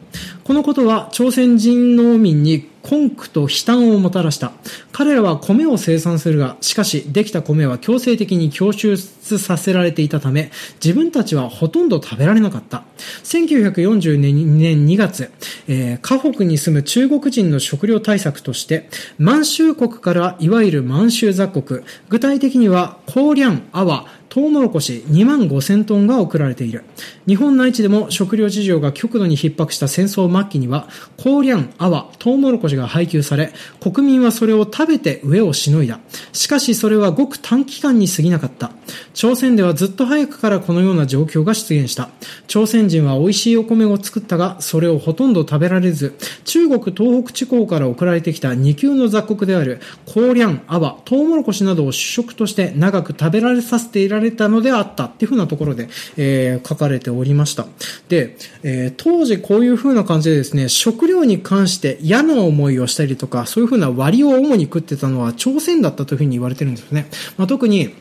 [0.45, 4.53] このことは朝鮮人農民に困苦と悲嘆をもたらした。
[4.92, 8.99] 彼らは米を生産するが、しかし、できた米は強制的に供出
[9.38, 10.51] させられていたため、
[10.84, 12.84] 自分たちはほとんど食べられなかった。
[13.22, 15.30] 1942年2月、
[15.66, 21.80] えー、河北に住む中国人の食料対策として、満州国からいわゆる満州雑国、
[22.11, 26.82] 具体的には、高粱、泡、トウモロコシ2万5000トンが送られている。
[27.24, 36.01] 日本内地でも食料事情が極度に逼迫した戦争末期には、高粱、泡、トウモロコシが配給され、国民はそれを食べて上をしのいだ。
[36.32, 38.72] しかしそれはごく短期間に過ぎなかった。
[39.12, 42.11] 朝鮮ではずっと早くからこのような状況が出現した。
[42.49, 57.66] 朝鮮人は美味しいお米を作ったが、それをほとんど食べられず、中国東北地方から送られてきた2級の雑穀である高粱、泡、トウモロコシなどを主食として長く食べられさせていられれたのであったっていうふうなところで、えー、書かれておりました。
[58.09, 67.09] で、えー、当時こういうふうな感じでですね、食料に関して嫌な思いをしたりとか、そういうふうな割を主に食ってたのは朝鮮だったというふうに言われてるんですよね。
[67.37, 67.95] まあ、特に、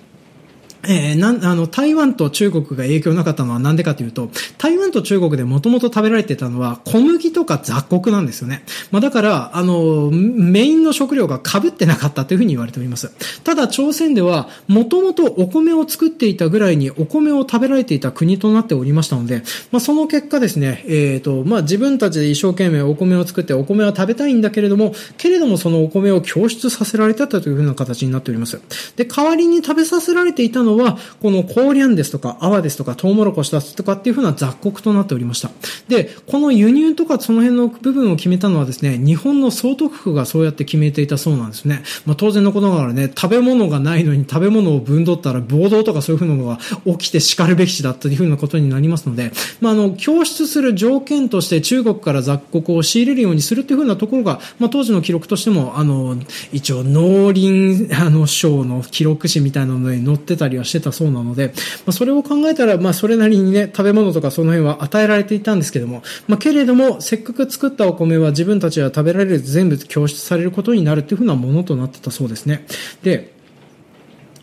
[0.87, 8.63] えー、なん、あの、台湾と中国が影響なかったのはなんでかというと、台湾と中国でもともと食べられてたのは小麦とか雑穀なんですよね。
[8.91, 13.11] まあだから、あの、メインの食料が被ってなかったというふうに言われております。
[13.43, 28.59] ただ朝鮮では、もともとお米を作っていたぐらいにお米を食べられていた国となっておりましたので、まあその結果ですね、えっ、ー、と、まあ自分たちで一生懸命お米を作ってお米は食べたいんだけれども、けれどもそのお米を供出させられたというふうな形になっております。
[28.95, 35.49] で、代わりに食べさせられていたののは、この高ンですとか、泡ですとか、トウモロコシですとかっていうふうな雑穀となっておりました。
[35.87, 41.83] で、この輸入とかその辺の部分を決めたのはですね、日本の総督府がそうやって決めていたそうなんですね。
[42.05, 56.17] まあ当然のことながらね、食べ物がないのに食べ物を分取ったら暴動とかそういうふうなのが起きて叱るべきだったというふうなことになりますので、まああの、供出する条件として中国から雑穀を仕入れるようにするっていうふうなところが、まあ当時の記録としても、あの、
[56.51, 61.53] 一応農林、あの、省の記録誌みたいなのに載ってたりはしてたそうなので、
[61.85, 72.65] まあ、それを考えたら、まあ、それなりにね、食べ物とかその辺は与えられていたんですけども、まあ、けれども、せっかく作ったお米は自分たちは食べられる全部供出されることになるっていうふうなものとなってたそうですね。
[73.03, 73.32] で、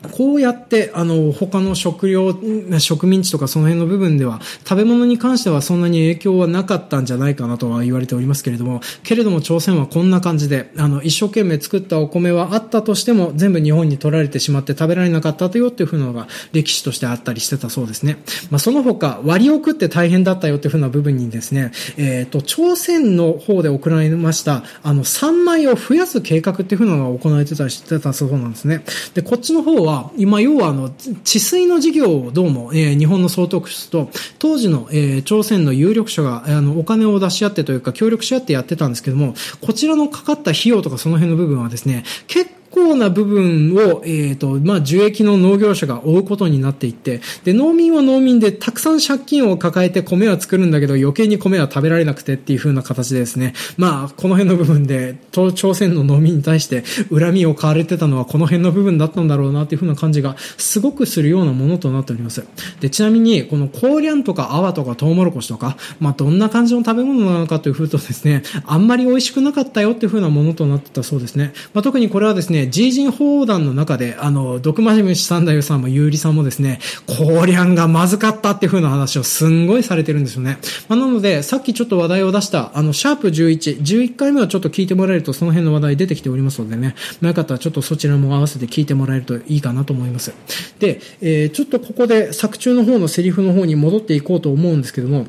[0.08, 2.34] こうやって、あの、他の食料、
[2.78, 18.18] 植民地とかその辺の部分では、食べ物に関してはそんなに影響はなかったんじゃないかなとは言われておりますけれども、けれども朝鮮はこんな感じで、あの、一生懸命作ったお米はあったとしても、全部日本に取られてしまって食べられなかったとよっていうふうなのが歴史としてあったりしてたそうですね。
[18.50, 28.82] まあ、その他、割を食って大変だったよっていうふうな部分にですね、えっ、ー、と、朝鮮の方で行われました、あの、3枚を増やす計画っていうふうなのが行われてたりしてたそうなんですね。
[29.14, 30.90] で、こっちの方はは、今、要はあの、
[31.24, 42.59] 治水の事業をどうも、えー、日本の総督室と、当時の、えー、朝鮮の有力者が、あの、お金を出し合ってというか、協力し合ってやってたんですけども、こちらのかかった費用とかその辺の部分はですね、結構
[43.00, 62.44] な部分を、えっ、ー、と、まあ、受益の農業者が負うことになっていって、で、農民は農民でたくさん借金を抱えて米は作るんだけど、余計に米は食べられなくてっていう風な形でですね、まあ、この辺の部分で、朝鮮の農民に対して恨みを買われてたのはこの辺の部分だったんだろうなっていう風な感じがすごくするようなものとなっております。
[62.80, 71.52] で、ちなみに、この高粱とか泡とかトウモロコシとか、まあ、どんな感じの食べ物なのかという風とですね、あんまり美味しくなかったよっていう風なものとなってたそうですね。
[71.74, 80.58] まあ、特にこれはですね、ジージン砲弾の中で、あの、毒マジムシ三太夫さんも有利さんもですね、高粱がまずかったっていう風な話をすんごいされてるんですよね。
[80.88, 90.32] まあ、なので、さっきちょっと話題を出した、あの、シャープ11、11回目はちょっと聞いてもらえるとその辺の話題出てきておりますのでね、まあ、よかったらちょっとそちらも合わせて聞いてもらえるといいかなと思います。
[90.78, 95.26] で、えー、ちょっとここで作中の方のセリフの方に戻っていこうと思うんですけども、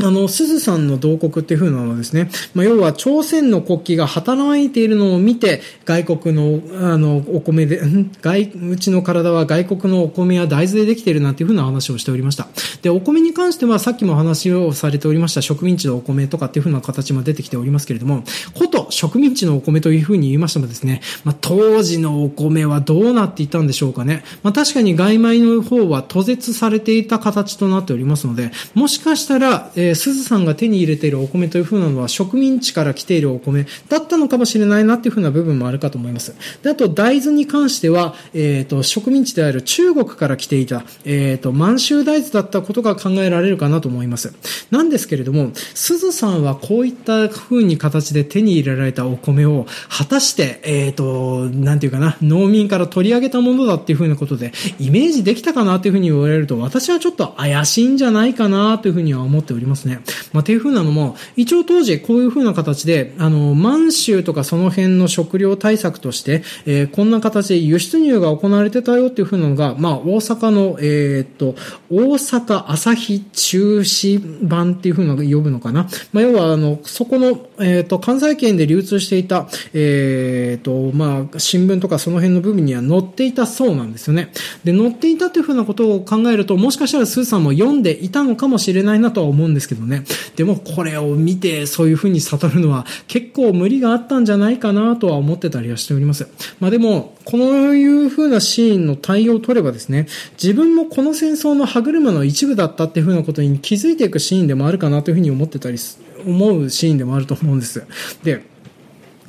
[0.00, 6.60] あの、鈴さんの洞窟っていう風なのはですね、まあ、要は朝鮮の国旗が働いているのを見て、外国の、
[6.92, 8.10] あの、お米で、ん？
[8.20, 12.48] 外、うちの体は外国のお米や大豆でできているなんていう風な話をしておりました。
[12.82, 18.24] で、お米に関してはさっきも話をされておりました植民地のお米とかっていう風な形も出てきておりますけれども、
[18.54, 24.22] こと植民地のお米という風に言いましてもですね、まあ、当時のお米はどうなっていたんでしょうかね。
[24.42, 36.34] まあ、確かに外米の方は途絶されていた形となっておりますので、もしかしたら、え、鈴さんが手に入れているお米という風なのは植民地から来ているお米だったのかもしれないなっていう風な部分もあるかと思います。
[36.62, 44.32] であと、大豆に関しては、えっ、ー、と、植民地である中国から来ていた、えっ、ー、と、満州大豆だったことが考えられるかなと思います。
[44.70, 60.00] なんですけれども、鈴さんはこういった風に形で手に入れられたお米を、果たして、えっ、ー、と、なんていうかな、農民から取り上げたものだっていう風なことで、イメージできたかなっていう風に言われると、私はちょっと怪しいんじゃないかなという風には思っておりますますね。
[60.32, 71.54] まあ、っていう風なのも、一応当時こういう風な形で、あの、満州とかその辺の食料対策として、えー、こんな形で輸出入が行われてたよっていう風なのが、まあ、大阪の、えー、っと、
[71.90, 75.88] 大阪朝日中止版っていう風なの呼ぶのかな。
[76.12, 84.32] まあ、要は、あの、そこの、えー、っと、関西圏で流通していた、えー、っと、まあ、新聞とかその辺の部分には載っていたそうなんですよね。
[84.64, 90.04] で、載っていたという風なことを考えると、もしかしたらスーさんも読んでいたのかもしれないなとは思うんですけどね。
[90.36, 96.28] でも、これを見て、そういうふうに悟るのは結構無理があったんじゃないかなとは思ってたりはしております。
[96.60, 100.06] まあでも、このいうふうなシーンの対応を取ればですね、
[100.42, 105.78] 自分もこの戦争の歯車の一部だったっていう風なことに気づいていくシーンでもあるかなという風に思ってたり、
[106.26, 107.84] 思うシーンでもあると思うんです。
[108.22, 108.44] で、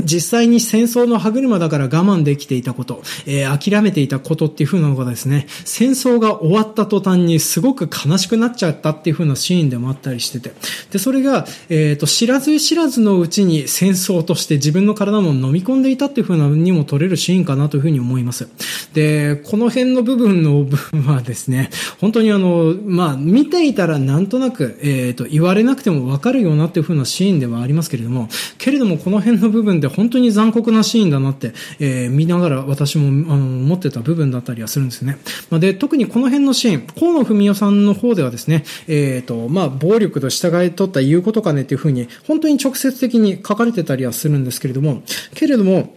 [0.04, 10.54] 実際に戦争の歯車だから我慢できていたこと、えー、諦めていたことっていう風なのがですね、戦争が終わった途端にすごく悲しくなっちゃったっていう風なシーンでもあったりしてて、
[10.92, 18.48] で、それが、えっ、ー、と、知らず知らずのうちに戦争として自分の体も飲み込んでいたっていう風なにも取れるシーンかなという風に思います。
[18.94, 21.70] で、この辺の部分の部分はですね、
[22.00, 35.18] 本当にあの、まあ、見ていたらなんとなく、えっ、ー、と、言われなくてもわかるようなっていう風なシーンではありますけれども、けれどもこの辺の部分で本当に残酷なシーンだなって、えー、見ながら私もあの思ってた部分だったりはするんですね。
[35.50, 45.04] まあ、で、特にこの辺のシーン、河野文夫さんの方ではですね、えっ、ー、と、まあ、暴力と従い取った言うことかねっていうふうに、本当に直接的に書かれてたりはするんですけれども、
[45.36, 45.94] けれども、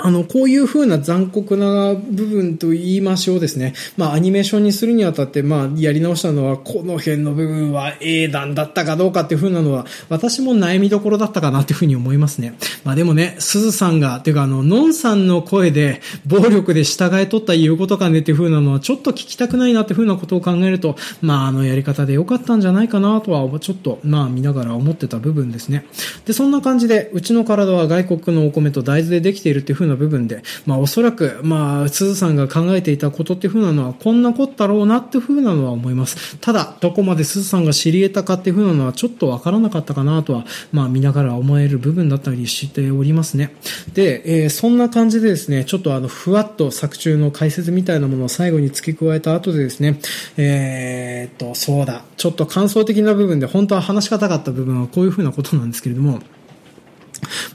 [0.00, 3.74] あの、こういう風な残酷な部分と言いましょうですね。
[3.96, 12.54] まあ、アニメーションにするにあたって、まあ、やり直したのは、この辺の部分は英断だったかどうかっていう風なのは、私も悩みどころだったかなっていう風に思いますね。
[12.84, 25.86] まあ、でもね、鈴さんが、ていうか、あの、のんさんの声で、暴力で従えとった言うことかねっていう風なのは、ちょっと聞きたくないなっていう風なことを考えると、まあ、あの、やり方で良かったんじゃないかなとは、ちょっと、まあ、見ながら思ってた部分ですね。
[26.24, 36.36] で、そんな感じで、うちの体は外国のお米と大豆でできているっていう風な部分で、まあおそらく、まあ、鈴さんが考えていたことっていうふうなのは、こんなことだろうなっていうふうなのは思います。
[36.38, 43.54] ただ、どこまで鈴さんが知り得たかっていうふうなのは、ちょっとわからなかったかなとは、まあ見ながら思える部分だったりしておりますね。
[43.94, 50.00] で、えー、そんな感じでですね、ちょっとあの、ふわっと作中の解説みたいなものを最後に付け加えた後でですね、
[50.36, 56.20] えー、っと、そうだ、ちょっと感想的な部分で本当は話し方があった部分はこういうふうなことなんですけれども、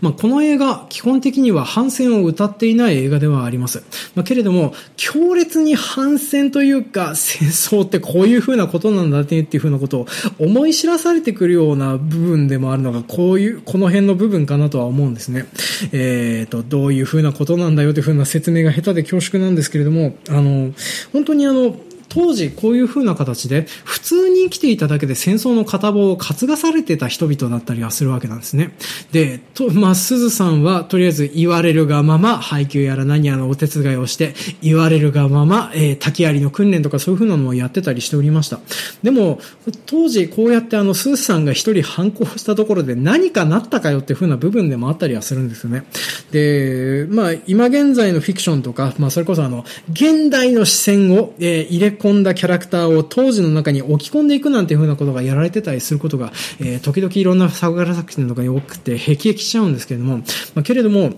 [0.01, 3.84] まあ、この映画、基本的には反戦を歌っていない映画ではあります。
[4.16, 10.07] まあ、けれども、強烈に反戦というか、 戦争ってこういう風なことなんだねっていう風なことを
[10.39, 15.45] 思い知らされてくるような部分でもあるのが、こういう、この辺の部分かなとは思うんですね。
[15.91, 20.74] えっ、ー、と、どういう風なことなんだよという風な説明が下手で恐縮なんですけれども、あの、
[21.11, 21.76] 本当にあの、
[22.14, 28.74] 当時こういう風な形で普通に生きていただけで戦争の片棒を担がされてた人々だったりはするわけなんですね。
[29.11, 38.59] で、と、まあ、鈴さんはとりあえず言われるがまま配給やら何やらお手伝いをして言われるがまま、えー、滝槍の訓練とかそういう風なのをやってたりしておりました。
[39.01, 39.39] でも、
[39.88, 45.84] 当時こうやってあの、鈴さんが一人反抗したところで何かなったかよって風な部分でもあったりはするんですよね。
[46.32, 60.24] で、まあ、今現在のフィクションとか、まあ、それこそあの、現代の視線を、えー、入れ込んだキャラクターを当時の中に置き込んでいくなんていうふうなことがやられてたりすることが、えー、時々いろんなサグラ作品とかに多くて、辟易しちゃうんですけれども、ま
[60.58, 61.14] あ、けれども、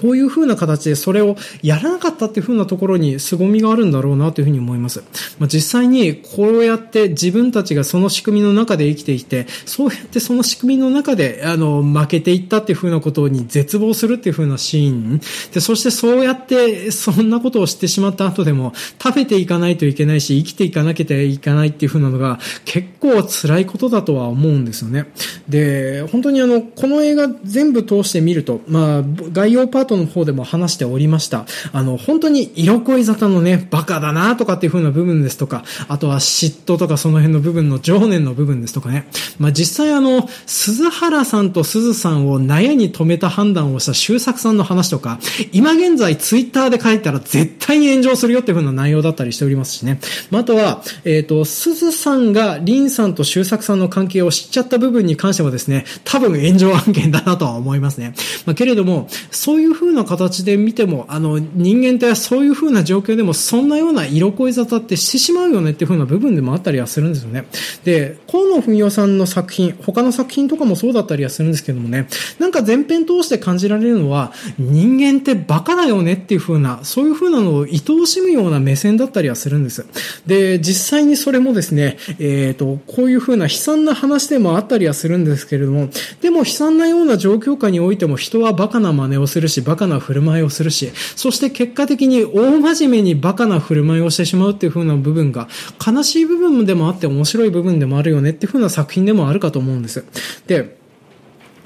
[0.00, 5.02] こういう風な形でそれをやらなかったっていう風なところに凄みがあるんだろうなというふうに思います。
[5.38, 15.20] まあ、実際にこうやって自分たちがその仕組みの中で生きていて、そうやってその仕組みの中であの負けていったっていう風なことに絶望するっていう風なシーン。
[15.52, 18.72] で、そしてそうやってそんなことを知ってしまった後でも
[19.02, 25.06] 食べていかないといけないし、生きていかなきゃいけないっていう風なのが結構辛いことだとは思うんですよね。
[25.48, 31.46] で、本当にあの、この映画全部通して見ると、まあ、概要パートの方でも話しておりました。
[31.72, 39.06] あの、本当に色恋沙汰のね、バカだなとかっていう風な部分ですとか、あとは嫉妬とかその辺の部分の情念の部分ですとかね。
[39.38, 45.18] まあ、実際あの、鈴原さんと鈴さんを納屋に止めた判断をした周作さんの話とか、
[45.52, 50.00] 今現在ツイッターで書いたら絶対に炎上するよっていう風な内容だったりしておりますしね。
[50.30, 58.14] まあ、あとは、えっ、ー、と、鈴さんが林さんと周作さんの関係を知っちゃった部分に関してはですね、多分炎上案件だなとは思いますね。
[58.46, 67.46] まあ、けれども、そういう風な形で見ても、あの、人間ってそういう風な状況でも、そんなような色恋沙汰ってしてしまうよねっていう風な部分でもあったりはするんですよね。
[67.84, 72.08] で、河野文夫さんの作品、他の作品とかもそうだったりはするんですけどもね、
[72.38, 79.86] なんか前編通して感じられるのは、人間ってバカだよねっていう風な、そういう風なのを愛おしむような目線だったりはするんです。
[80.26, 85.88] で、実際にそれもですね、えっ、ー、と、こういう風な悲惨な話でもあったりはするんですけれども、
[86.20, 95.46] でも悲惨なような状況下においても人はバカな真似をするし、バカな振る舞いをするし、そして結果的に大真面目にバカな振る舞いをしてしまうっていう風な部分が、
[95.86, 100.04] 悲しい部分でもあって面白い部分でもあるよねっていう風な作品でもあるかと思うんです。
[100.46, 100.77] で、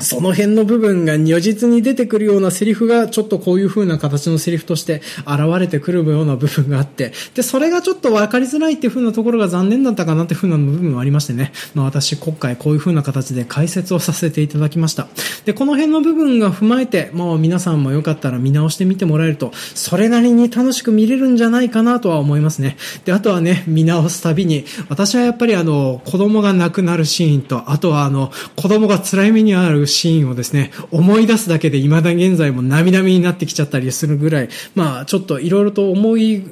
[0.02, 15.08] その辺の部分が如実に出てくるようなセリフが、ちょっとこういう風な形のセリフとして現れてくるような部分があって、で、それがちょっと分かりづらいっていう風なところが残念だったかなっていう風な部分もありましてね、まあ私、今回こういう風な形で解説をさせていただきました。
[15.44, 22.76] で、この辺の部分が踏まえて、もう皆さんもよかったら見直してみてもらえると、それなりに楽しく見れるんじゃないかなとは思いますね。
[23.04, 36.42] で、あとはね、見直すたびに、私はやっぱりあの、子供が亡くなるシーンと、あとはあの、子供が辛い目にあるシーンをですね、思い出すだけで未だ現在も涙目になってきちゃったりするぐらい、まあちょっといろいろと思い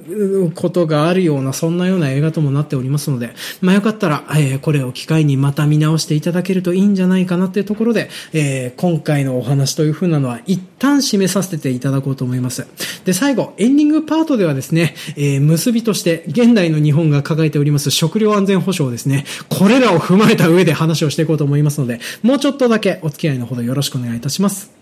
[0.54, 12.66] ことがあるような、そんなような映画ともなっておりますので、まあよかったら、えー、これを機会にまた見直していただけるといいんじゃないかなっていうところで、えー、今回のお話というふうなのは一旦締めさせていただこうと思います。
[13.04, 24.79] で、最後、エンディングパートではですね、えー、結びとして現代の日本が抱えております食料安全保障ですね、これらを踏まえた上で話をしていこうと思いますので、もうちょっとだけお付き合いのほどよろしくお願いいたします。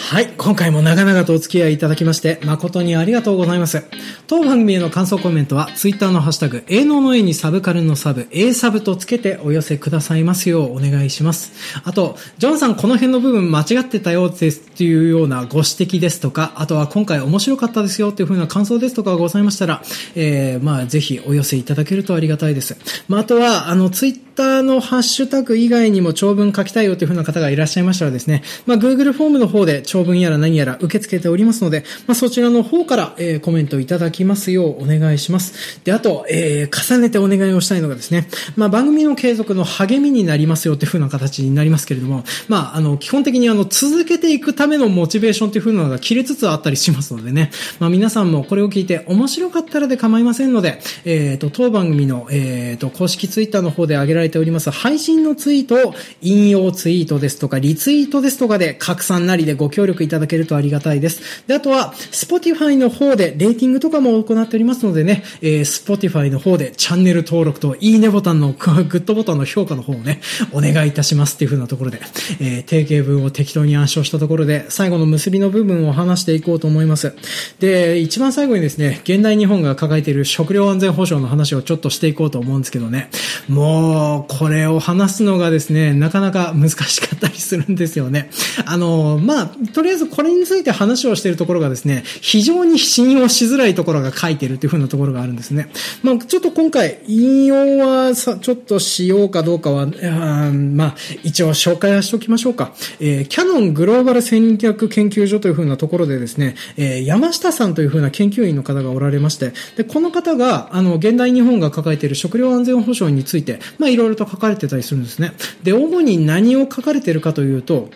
[0.00, 0.32] はい。
[0.38, 3.82] 今回も長々とお付き合いいただきまして、誠にありがとうございます。
[4.26, 11.52] 当番組への感想コメントは、ツイッターのハッシュタグ、営農の絵にサブカルのサブ、A サブとつけてお寄せくださいますようお願いします。
[11.84, 19.82] あと、ジョンさんこの辺の部分間違ってたよですっていうようなご指摘ですとか、あとは今回面白かったですよっていう風な感想ですとかございましたら、
[20.14, 22.76] えー、まあ、ぜひお寄せいただけるとありがたいです。
[23.08, 35.80] まあ、あとは、あの、ツイッターのハッシュタグ以外にも長文書きたいよという風な方がいらっしゃいましたらですね、まあ、Google フォームの方で長文やら何やら受け付けておりますので、まあ、そちらの方から、えー、コメントいただきますようお願いします。
[35.84, 61.46] で、あと、えー、重ねてお願いをしたいのがですね、まあ、番組の継続の励みになりますよという風な形になりますけれども、まあ、あの、基本的にあの、続けていくためのモチベーションという風なのが切れつつあったりしますのでね、まあ、皆さんもこれを聞いて面白かったらで構いませんので、えっ、ー、と、当番組の、えっ、ー、と、公式ツイッターの方で上げられております配信のツイートを引用ツイートですとか、リツイートですとかで拡散なりでご協力いただけるとありがたいです。
[61.46, 70.20] で、あとは、Spotify の方でレーティングとかも行っておりますのでね、えー、Spotify の方でチャンネル登録といいねボタンの、 グッドボタンの評価の方をね、
[70.52, 72.00] お願いいたしますっていう風なところで、
[72.40, 77.12] えー、定型文を適当に暗唱したところで、最後の結びの部分を話していこうと思います。
[77.60, 83.10] で、一番最後にですね、現代日本が抱えている食料安全保障の話をちょっとしていこうと思うんですけどね、
[83.48, 88.30] もう、これを話すのがですね、なかなか難しかったりするんですよね。
[88.64, 95.68] あの、まあ、とりあえずこれについて話をしているところがですね、非常に信用しづらいところが書いてるっていう風なところがあるんですね。
[96.02, 100.94] まあ、ちょっと今回、引用はさ、ちょっとしようかどうかは、まあ、
[101.24, 102.72] 一応紹介はしておきましょうか。
[103.00, 115.32] えー、キャノングローバル戦略研究所という風なところでですね、えー、山下さんという風な研究員の方がおられまして、で、この方が、あの、現代日本が抱えている食料安全保障について、まあ、いろいろと書かれてたりするんですね。
[115.62, 117.90] で、主に何を書かれているかというと、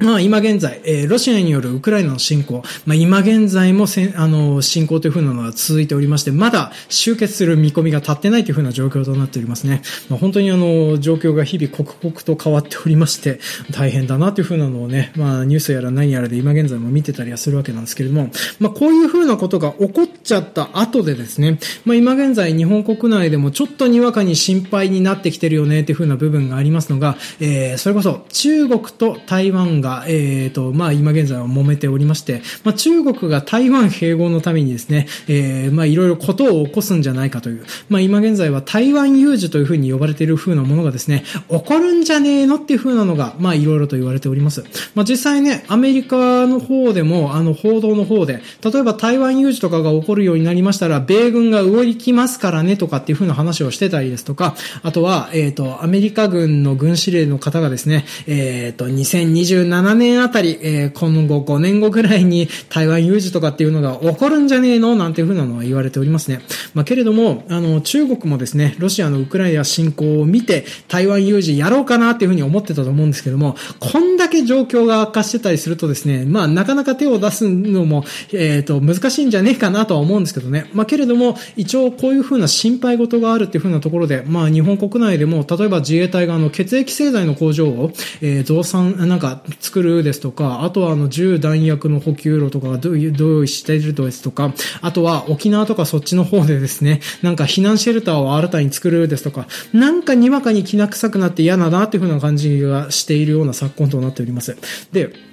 [0.00, 9.82] まあ今現在、えー、ロシアによるウクライナの侵攻、まあ今現在もせあの、侵攻というふうなのは続いておりまして、まだ終結する見込みが立ってないというふうな状況となっておりますね。
[10.08, 13.40] まあ本当にあの、状況が日々刻々と変わっておりまして、
[13.72, 44.64] 大変だなというふうなのをね、まあニュースやら何やらで今現在も見てたりはするわけなんですけれども、まあこういうふうなことが起こっちゃった後でですね、まあ今現在日本国内でもちょっとにわかに心配になってきてるよねっていうふうな部分がありますのが、えー、それこそ中国と台湾がが、えっ、ー、と、まあ、今現在は揉めておりまして、まあ、中国が台湾併合のためにですね、えー、まあ、いろいろことを起こすんじゃないかという、まあ、今現在は台湾有事というふうに呼ばれている風なものがですね、起こるんじゃねえのっていう風なのが、まあ、いろいろと言われております。
[44.94, 66.40] まあ、実際ね、アメリカの方でも、あの、報道の方で、例えば台湾有事とかが起こるようになりましたら、米軍が動きますからねとかっていう風な話をしてたりですとか、あとは、えっ、ー、と、アメリカ軍の軍司令の方がですね、えっ、ー、と、2027 7年あたり、えー、今後5年後ぐらいに台湾有事とかっていうのが起こるんじゃねえのなんていうふうなのは言われておりますね。
[66.74, 80.70] まあ、けれども、あの、中国もですね、ロシアのウクライナ侵攻を見て、台湾有事やろうかなっていうふうに思ってたと思うんですけども、こんだけ状況が悪化してたりするとですね、まあ、なかなか手を出すのも、えっ、ー、と、難しいんじゃねえかなとは思うんですけどね。
[80.72, 94.52] まあ、けれども、一応こういうふうな心配事があるっていうふうなところで、まあ、日本国内でも、例えば自衛隊があの、血液製剤の工場を、えー、増産、なんか、作るですとか、あとはあの銃弾薬の補給路とかがどう用意しているですとか、
[94.82, 104.56] あとは沖縄とかそっちの方でですね、なんか避難シェルターを新たに作るですとか、なんかにわかにきな臭くなって嫌だなっていう風な感じがしているような昨今となっております。
[104.90, 105.29] で、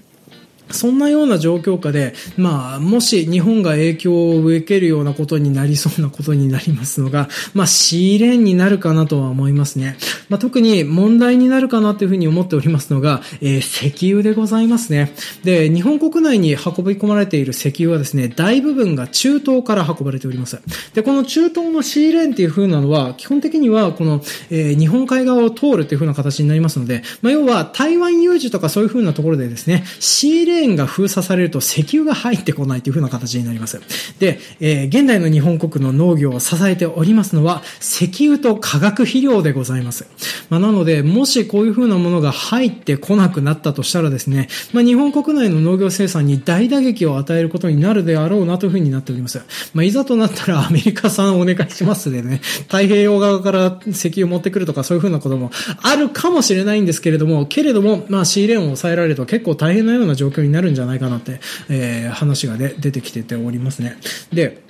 [0.72, 9.98] そんなような状況下で、まあ、もし日本が影響を受けるようなことになりそうなことになりますのが、まあ、シーレーンになるかなとは思いますね。
[10.30, 15.14] まあ、特に問題になるかなというふうに思っておりますのが、えー、石油でございますね。
[15.44, 20.60] で、日本国内に運び込まれている石油はですね、大部分が中東から運ばれております。
[20.94, 33.80] で、この中東のシーレーンっていう風なのは、基本的にはこの、えー、日本海側を通るっていう風な形になりますので、まあ、要は台湾有事とかそういう風なところでですね、シーレーンレーンが封鎖されると石油が入ってこないというふうな形になります。
[34.20, 40.08] で、えー、現代の日本国の農業を支えておりますのは、石油と化学肥料でございます。
[40.50, 49.42] まあ、なので、もしこういうふうなものが入ってこなくなったとしたらですね、まあ、日本国内の農業生産に大打撃を与えることになるであろうなというふうになっております。
[49.74, 55.52] まあ、いざとなったらアメリカ産お願いしますでね、太平洋側から石油持ってくるとかそういうふうなことも
[55.82, 63.98] あるかもしれないんですけれども、けれども、まあ、シーレーンを抑えられると結構大変なような状況にになるんじゃないかなって、えー、話が、ね、出てきてておりますね。
[64.32, 64.64] で、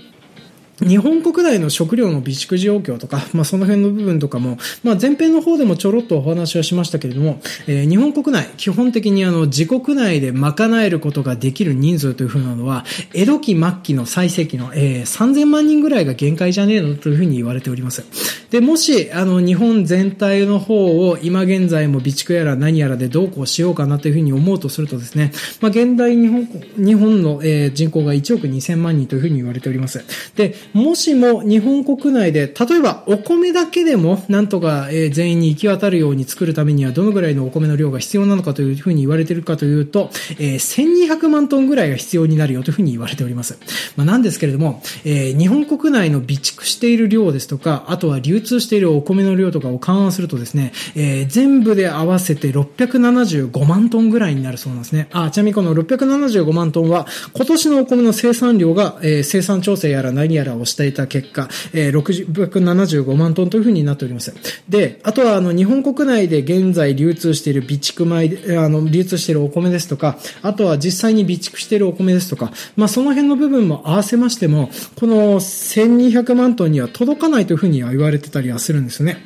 [0.79, 18.05] 日本国内の食料の備蓄状況とか、まあ、その辺の部分とかも、まあ、前編の方でもちょろっとお話はしましたけれども、えー、日本国内、基本的にあの、自国内で賄えることができる人数というふうなのは、江戸期末期の最盛期の、えー、3000万人ぐらいが限界じゃねえのというふうに言われております。
[18.51, 26.45] で、もし、あの、日本全体の方を今現在も備蓄やら何やらでどうこうしようかなというふうに思うとするとですね、まあ、現代日本、
[26.77, 30.05] 日本の、えー、人口が1億2000万人というふうに言われております。
[30.35, 43.57] で、もしも日本国内で、例えばお米だけでもなんとか、え全員に行き渡るように作るためにはどのぐらいのお米の量が必要なのかというふうに言われているかというと、え1200万トンぐらいが必要になるよというふうに言われております。
[43.95, 55.07] まあ、なんですけれども、え日本国内の備蓄している量ですとか、あとは流通しているお米の量とかを勘案するとですね、え全部で合わせて675万トンぐらいになるそうなんですね。
[55.11, 64.34] あ、ちなみにこの675万トンは、今年のお米の生産量が、え生産調整やら何やらをしていた結果、えー、675万トンというふうになっております。
[64.69, 74.69] で、あとはあの日本国内で現在流通している備蓄米、あの流通しているお米ですとか、あとは実際に備蓄しているお米ですとか、まあその辺の部分も合わせましても、
[74.99, 79.17] この1200万トンには届かないというふうには言われてたりはするんですよね。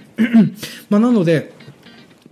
[0.89, 1.53] まあなので、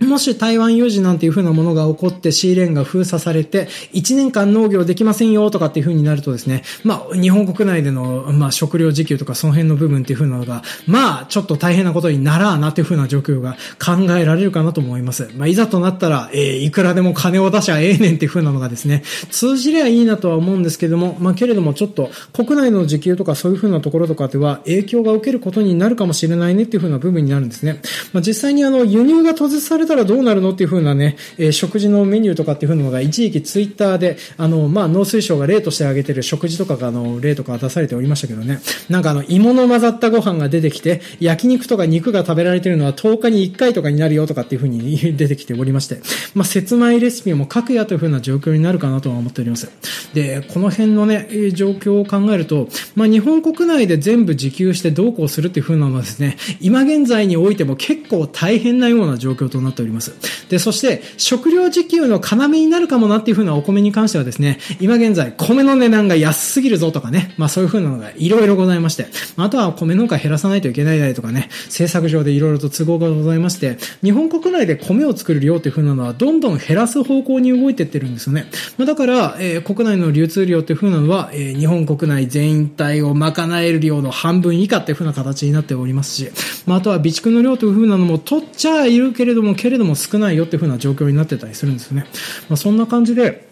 [0.00, 15.30] もし台湾有事なんていう風なものが起こってシーレーンが封鎖されて、1年間農業できませんよとかっていう風になるとですね、まあ、日本国内での、まあ、食料自給とかその辺の部分っていう風なのが、まあ、ちょっと大変なことにならあなっていう風な状況が考えられるかなと思います。
[15.36, 27.80] まあ、いざとなったら、えー、いくらでも金を出しゃええねんっていう風なのがですね、通じりゃいいなとは思うんですけども、まあ、けれどもちょっと国内の自給とかそういう風なところとかでは影響が受けることになるかもしれないねっていう風な部分になるんですね。
[28.14, 46.00] まあ、実際にあの、輸入が閉ざされたたらどうなるのっていう風なね、えー、食事のメニューとかっていう風なのが一時期ツイッターで、あの、まあ、農水省が例として挙げてる食事とかが、あの、例とか出されておりましたけどね、なんかあの、芋の混ざったご飯が出てきて、焼肉とか肉が食べられてるのは10日に1回とかになるよとかっていう風に 出てきておりまして、
[46.34, 49.68] まあ、説明レシピも書くやという風な状況になるかなとは思っております。
[50.14, 60.12] で、この辺のね、状況を考えると、まあ、日本国内で全部自給してどうこうするっていう風なのはですね、今現在においても結構大変なような状況となっております。
[60.48, 78.46] で、そして、食料自給の要になるかもなっていう風なお米に関してはですね、今現在、米の値段が安すぎるぞとかね、まあそういう風なのがいろいろございまして、あとは米農家減らさないといけないだとかね、政策上でいろいろと都合がございまして、日本国内で米を作る量っていう風なのはどんどん減らす方向に動いてってるんですよね。
[78.76, 86.30] まあ、だから、えー、国内の流通量っていう風なのは、えー、日本国内全体を賄える量の半分以下っていう風な形になっておりますし、
[86.66, 92.06] まあ、あとは備蓄の量という風なのも取っちゃいるけれども、けれども少ないよっていう風な状況になってたりするんですよね。
[92.48, 93.48] まあ、そんな感じで、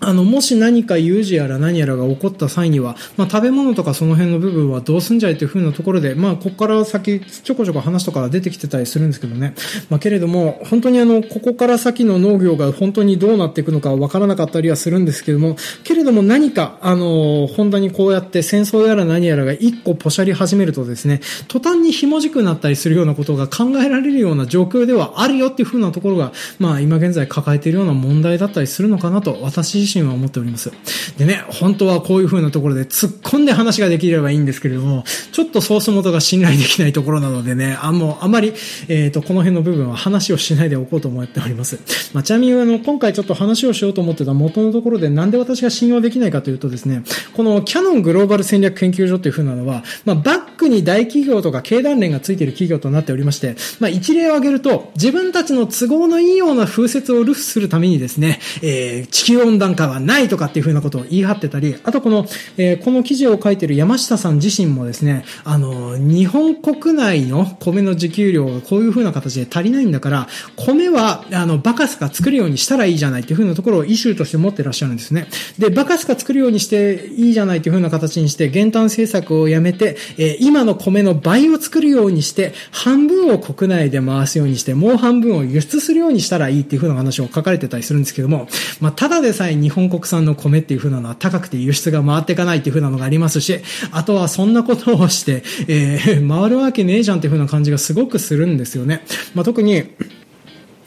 [0.00, 9.54] あの、もし何か有事やら何やらが起こった際には、まあ、食べ物とかその辺の部分はどうすんじゃいというふうなところで、まあ、ここから先、ちょこちょこ話とか出てきてたりするんですけどね。
[9.90, 30.70] まあ、けれども、本当にあの、ここから先の農業が本当にどうなっていくのかわからなかったりはするんですけども、けれども何か、あの、本当にこうやって戦争やら何やらが一個ポシャり始めるとですね、途端にひもじくなったりするようなことが考えられるような状況ではあるよっていうふうなところが、まあ、今現在抱えているような問題だったりするのかなと、私自身は思っております。。
[31.16, 38.52] でね、本当はこういう風なところで突っ込んで話ができればいいんですけれども、ちょっとソース元が信頼できないところなのでね、あもうあまり、
[38.88, 41.78] えっ、ー、と、この辺の部分は話をしないでおこうと思っております。
[42.12, 47.02] まあ、ちなみにあの、今回ちょっと話をしようと思ってた元のところでなんで私が信用できないかというとですね、
[47.34, 62.26] このキャノングローバル戦略研究所という風なのは、まあ、バックに大企業とか経団連がついている企業となっておりまして、まあ、一例を挙げると、自分たちの都合のいいような風説を流布するためにですね、えー、地球温暖化はないとかっていう風なことを言い張ってたり、あとこの、
[62.56, 75.28] えー、この記事を書いてる山下さん自身もですね、あの、日本国内の米の自給量がこういう風な形で足りないんだから、米は、あの、バカスカ作るようにしたらいいじゃないっていう風なところをイシューとして持ってらっしゃるんですね。
[75.58, 88.48] で、バカスカ作るようにしていいじゃないっていう風な形にして、減炭政策をやめて、えー、今の米の倍を作るようにして、半分を国内で回すようにして、もう半分を輸出するようにしたらいいっていう風な話を書かれてたりするんですけども、
[88.80, 93.60] まあ、ただでさえ日日本国産の米っていう風なのは高くて輸出が回っていかないっていう風なのがありますし、
[93.92, 99.04] あとはそんなことをして、えー、回るわけねえじゃんっていう風な感じがすごくするんですよね。
[99.34, 99.84] まあ、特に、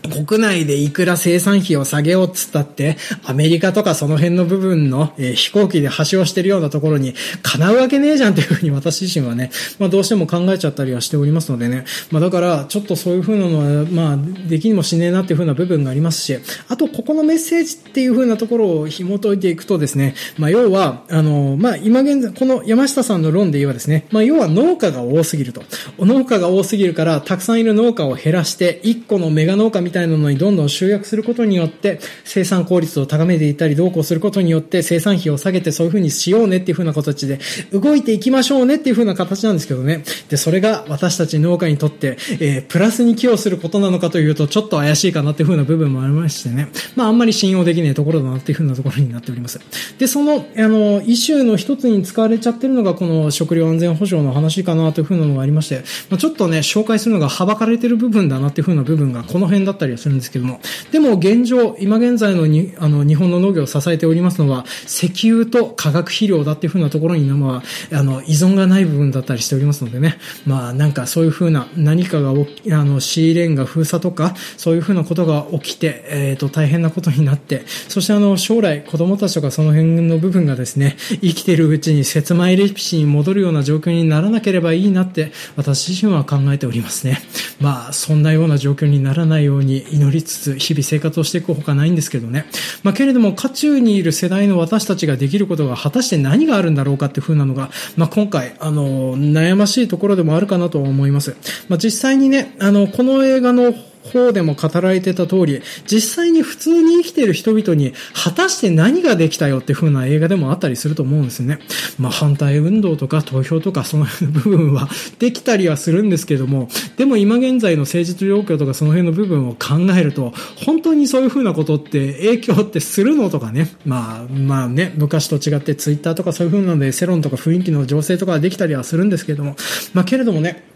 [0.09, 7.13] 国内でいくら生産費を下げようっつったって、アメリカとかその辺の部分の、えー、飛行機で橋をしてるようなところに
[7.43, 11.85] 叶うわけねえじゃんっていうふうに私自身はね、まあどうしても考えちゃったりはしておりますのでね。
[12.11, 16.37] まあだから、ちょっとそういうふうなのは、まあ、できにもしねえなっていうふうな部分がありますし、
[16.67, 25.63] あと、ここのメッセージっていうふうなところを紐解いていくとですね、まあ要は、あの、まあ今現在、この山下さんの論で言えばですね、まあ要は農家が多すぎると。
[25.99, 37.39] 農家が多すぎるから、たくさんいる農家を減らして、一個のメガ農家みたいなのにどんどん集約することによって生産効率を高めていったり、どうこうすることによって生産費を下げてそういうふうにしようねっていうふうな形で
[37.71, 40.03] 動いていきましょうねっていうふうな形なんですけどね。
[40.29, 46.69] で、それが私たち農家にとって、えー、プラスに寄与することなのかというと、ちょっと怪しいかなっていうふうな部分もありましてね。
[46.95, 49.59] まあ、あんまり信用できないところだなっていうふうなところになっております。
[49.97, 87.19] で、その、あの、イシューの一つに使われちゃってるのが、この食料安全保障の話かなというふうなのがありまして、まあ、ちょっとね、紹介するのがはばかれてる部分だなっていうふうな部分がこの辺だったたりはするんですけども、でも現状、今現在のにあの日本の農業を支えておりますのは、石油と化学肥料だっていうふうなところに、まあ、あの依存がない部分だったりしておりますのでね、まあなんかそういうふうな何かがあのシーレーンが封鎖とか、そういうふうなことが起きて、えっ、ー、と大変なことになって、そしてあの将来子供たちとかその辺の部分がですね、生きてるうちに説明レシピに戻るような状況にならなければいいなって私自身は考えておりますね。
[87.59, 92.45] まあそんなような状況にならないように祈りつつ日々生活をしていくほかないんですけどね。
[92.83, 101.35] まあ、けれども、渦中にいる世代の私たちができることが果たして何があるんだろうかっていう風なのが、まあ、今回、あの、悩ましいところでもあるかなと思います。
[101.69, 103.73] まあ、実際にね、あの、この映画の
[104.03, 111.59] 方でも語られてた通り、実際に普通に生きてる人々に果たして何ができたよって風な映画でもあったりすると思うんですね。
[111.99, 129.55] まあ反対運動とか投票とかその辺の部分はできたりはするんですけども、でも今現在の政治状況とかその辺の部分を考えると、本当にそういう風なことって影響ってするのとかね、まあまあね、昔と違ってツイッターとかそういう風なので世論とか雰囲気の情勢とかできたりはするんですけども、
[129.93, 130.70] まあけれどもね、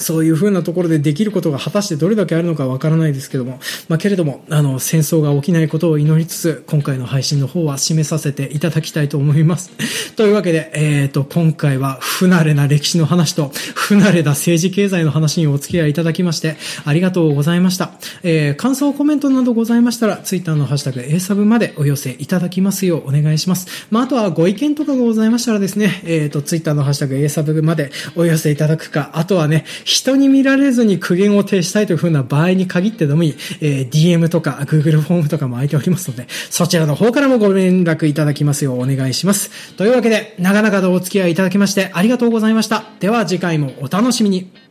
[0.00, 9.70] そういうふうなところでできることが果たしてどれだけあるのかわからないですけども、まあ、けれども、あの、戦争が起きないことを祈りつつ、今回の配信の方は締めさせていただきたいと思います。
[10.16, 17.92] というわけで、えっ、ー、と、今回は不慣れな歴史の話と、不慣れな政治経済の話にお付き合いいただきまして、ありがとうございました。
[18.22, 23.66] えー、感想、コメントなどございましたら、ツイッターのハッシュタグ、A サブまでお寄せいただきますようお願いします。
[23.90, 39.76] まあ、あとはご意見とかございましたらですね、えっ、ー、と、ツイッターのハッシュタグ、A サブまでお寄せいただくか、あとはね、人に見られずに苦言を呈したいというふうな場合に限ってでもいい、えー、DM とか Google フォームとかも空いておりますので、そちらの方からもご連絡いただきますようお願いします。
[39.76, 42.84] というわけで、長々とお付き合いいただきましてありがとうございました。
[42.98, 44.65] では次回もお楽しみに。